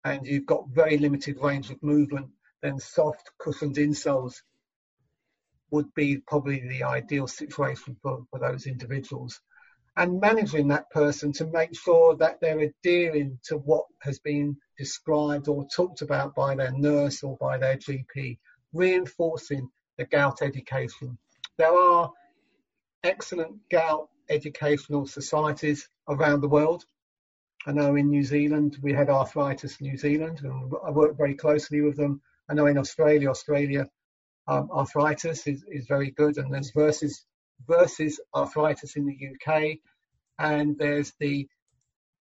[0.04, 2.30] and you've got very limited range of movement,
[2.62, 4.36] then soft cushioned insoles
[5.70, 9.40] would be probably the ideal situation for, for those individuals.
[9.96, 15.48] And managing that person to make sure that they're adhering to what has been described
[15.48, 18.38] or talked about by their nurse or by their GP,
[18.72, 19.68] reinforcing
[19.98, 21.18] the gout education.
[21.58, 22.10] There are
[23.04, 26.84] excellent gout educational societies around the world.
[27.66, 31.82] I know in New Zealand we had Arthritis New Zealand, and I work very closely
[31.82, 32.22] with them.
[32.48, 33.86] I know in Australia, Australia
[34.48, 37.26] um, arthritis is, is very good, and there's versus
[37.66, 39.78] versus arthritis in the UK,
[40.38, 41.48] and there's the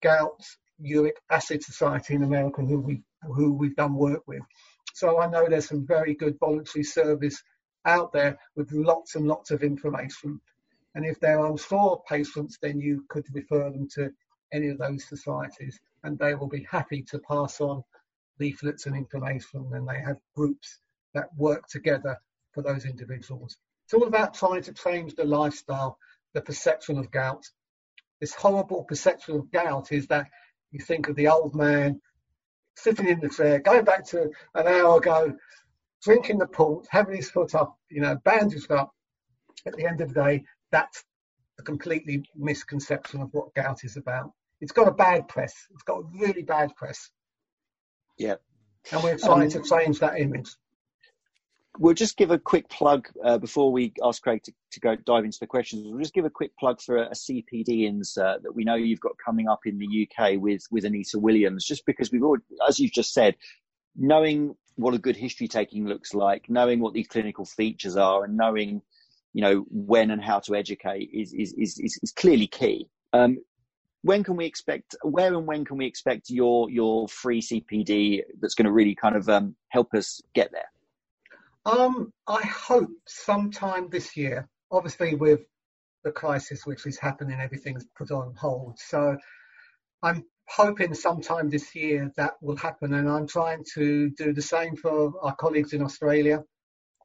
[0.01, 0.43] gout
[0.79, 4.41] uric acid society in America who we who we've done work with.
[4.93, 7.41] So I know there's some very good voluntary service
[7.85, 10.39] out there with lots and lots of information.
[10.95, 14.11] And if they're unsure patients, then you could refer them to
[14.51, 17.83] any of those societies, and they will be happy to pass on
[18.39, 19.69] leaflets and information.
[19.73, 20.79] And they have groups
[21.13, 22.17] that work together
[22.51, 23.57] for those individuals.
[23.89, 25.97] It's all about trying to change the lifestyle,
[26.35, 27.43] the perception of gout.
[28.21, 30.29] This horrible perception of gout is that
[30.69, 31.99] you think of the old man
[32.75, 35.33] sitting in the chair, going back to an hour ago,
[36.03, 38.91] drinking the port, having his foot up, you know, bandaged up.
[39.65, 41.03] At the end of the day, that's
[41.57, 44.33] a completely misconception of what gout is about.
[44.61, 45.55] It's got a bad press.
[45.71, 47.09] It's got a really bad press.
[48.19, 48.35] Yeah.
[48.91, 50.55] And we're trying um, to change that image.
[51.77, 55.23] We'll just give a quick plug uh, before we ask Craig to, to, go dive
[55.23, 55.83] into the questions.
[55.85, 58.99] We'll just give a quick plug for a, a CPD insert that we know you've
[58.99, 61.65] got coming up in the UK with with Anita Williams.
[61.65, 63.35] Just because we've already, as you've just said,
[63.95, 68.35] knowing what a good history taking looks like, knowing what these clinical features are, and
[68.35, 68.81] knowing
[69.33, 72.87] you know when and how to educate is is is, is clearly key.
[73.13, 73.37] Um,
[74.01, 74.95] when can we expect?
[75.03, 79.15] Where and when can we expect your your free CPD that's going to really kind
[79.15, 80.69] of um, help us get there?
[81.69, 84.47] Um, I hope sometime this year.
[84.71, 85.41] Obviously, with
[86.03, 88.79] the crisis which is happening, everything's put on hold.
[88.79, 89.17] So
[90.01, 94.75] I'm hoping sometime this year that will happen, and I'm trying to do the same
[94.75, 96.43] for our colleagues in Australia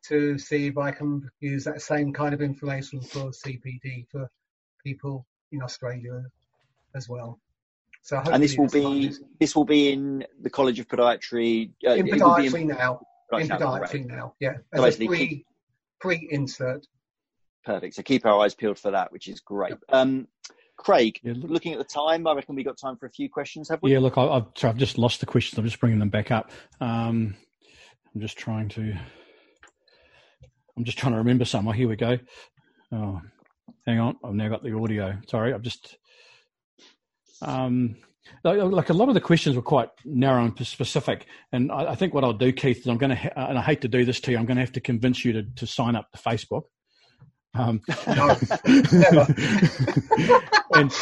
[0.08, 4.30] to see if I can use that same kind of information for CPD for
[4.82, 6.22] people in Australia
[6.94, 7.40] as well.
[8.02, 11.70] So and this will be this will be in the College of Podiatry.
[11.86, 13.00] Uh, in podiatry in, now.
[13.32, 14.54] Right in podiatry now, now, yeah.
[14.72, 15.46] As so a pre keep,
[16.00, 16.86] pre insert.
[17.64, 17.94] Perfect.
[17.94, 19.70] So keep our eyes peeled for that, which is great.
[19.70, 19.80] Yep.
[19.88, 20.28] Um,
[20.76, 23.30] Craig, yeah, look, looking at the time, I reckon we got time for a few
[23.30, 23.92] questions, have we?
[23.92, 25.58] Yeah, look, I, have sorry, I've just lost the questions.
[25.58, 26.50] I'm just bringing them back up.
[26.80, 27.36] Um,
[28.14, 28.94] I'm just trying to.
[30.76, 31.68] I'm just trying to remember some.
[31.68, 32.18] Oh, here we go.
[32.92, 33.20] Oh,
[33.86, 34.16] hang on.
[34.24, 35.16] I've now got the audio.
[35.28, 35.96] Sorry, I've just.
[37.42, 37.96] Um,
[38.42, 42.14] like a lot of the questions were quite narrow and specific, and I, I think
[42.14, 44.20] what I'll do, Keith, is I'm going to, ha- and I hate to do this
[44.20, 46.62] to you, I'm going to have to convince you to, to sign up to Facebook.
[47.54, 47.82] Um,
[50.74, 50.92] and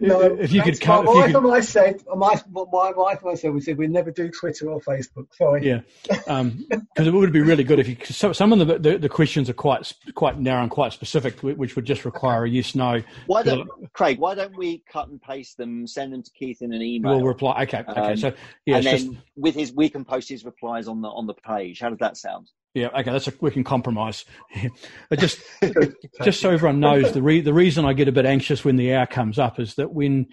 [0.00, 3.30] no, if you could cut, my wife could, and I said, my, my wife and
[3.30, 5.26] I said, we said we never do Twitter or Facebook.
[5.34, 5.66] Sorry.
[5.66, 6.66] Yeah, because um,
[6.96, 7.96] it would be really good if you.
[8.04, 11.76] So, some of the, the, the questions are quite quite narrow and quite specific, which
[11.76, 13.02] would just require a yes no.
[13.26, 14.18] Why don't Craig?
[14.18, 17.16] Why don't we cut and paste them, send them to Keith in an email?
[17.16, 17.62] We'll reply.
[17.62, 18.00] Okay, okay.
[18.00, 18.32] Um, so
[18.66, 21.34] yeah, and then just, with his, we can post his replies on the on the
[21.34, 21.80] page.
[21.80, 22.50] How does that sound?
[22.74, 24.24] Yeah, okay, that's a we can compromise.
[25.18, 25.40] just
[26.22, 28.94] just so everyone knows, the re, the reason I get a bit anxious when the
[28.94, 30.26] hour comes up is that when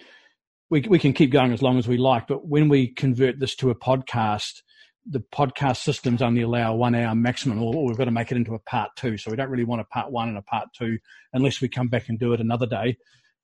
[0.69, 3.55] we we can keep going as long as we like, but when we convert this
[3.55, 4.61] to a podcast,
[5.09, 8.37] the podcast systems only allow one hour maximum, or, or we've got to make it
[8.37, 9.17] into a part two.
[9.17, 10.99] So we don't really want a part one and a part two
[11.33, 12.97] unless we come back and do it another day.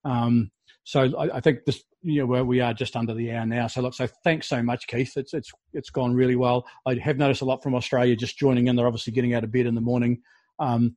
[0.06, 0.52] Um,
[0.84, 3.68] so I, I, think this, you know, where we are just under the hour now.
[3.68, 5.16] So look, so thanks so much, Keith.
[5.16, 6.66] It's it's it's gone really well.
[6.86, 8.76] I have noticed a lot from Australia just joining in.
[8.76, 10.22] They're obviously getting out of bed in the morning.
[10.60, 10.96] Um,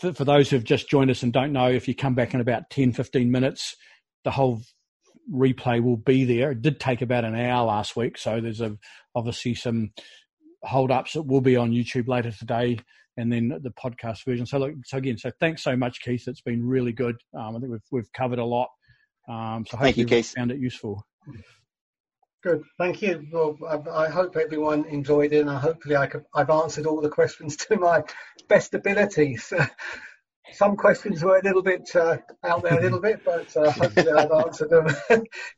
[0.00, 2.40] for, for, those who've just joined us and don't know, if you come back in
[2.40, 3.76] about 10, 15 minutes,
[4.24, 4.62] the whole
[5.30, 6.52] replay will be there.
[6.52, 8.78] It did take about an hour last week, so there's a,
[9.14, 9.90] obviously some
[10.62, 12.78] hold ups that will be on YouTube later today
[13.18, 14.46] and then the podcast version.
[14.46, 16.26] So, look, so again, so thanks so much, Keith.
[16.26, 17.16] It's been really good.
[17.34, 18.68] Um, I think we've we've covered a lot.
[19.28, 20.32] Um, so thank you, Keith.
[20.36, 21.04] Found it useful.
[22.42, 23.26] Good, thank you.
[23.32, 27.08] Well, I, I, hope everyone enjoyed it, and hopefully I could, I've answered all the
[27.08, 28.04] questions to my
[28.48, 29.52] best abilities.
[30.52, 34.12] Some questions were a little bit uh, out there, a little bit, but uh, hopefully
[34.12, 34.86] I've answered them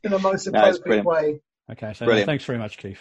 [0.03, 1.41] in the most appropriate no, way.
[1.71, 2.99] Okay, so no, thanks very much, Keith.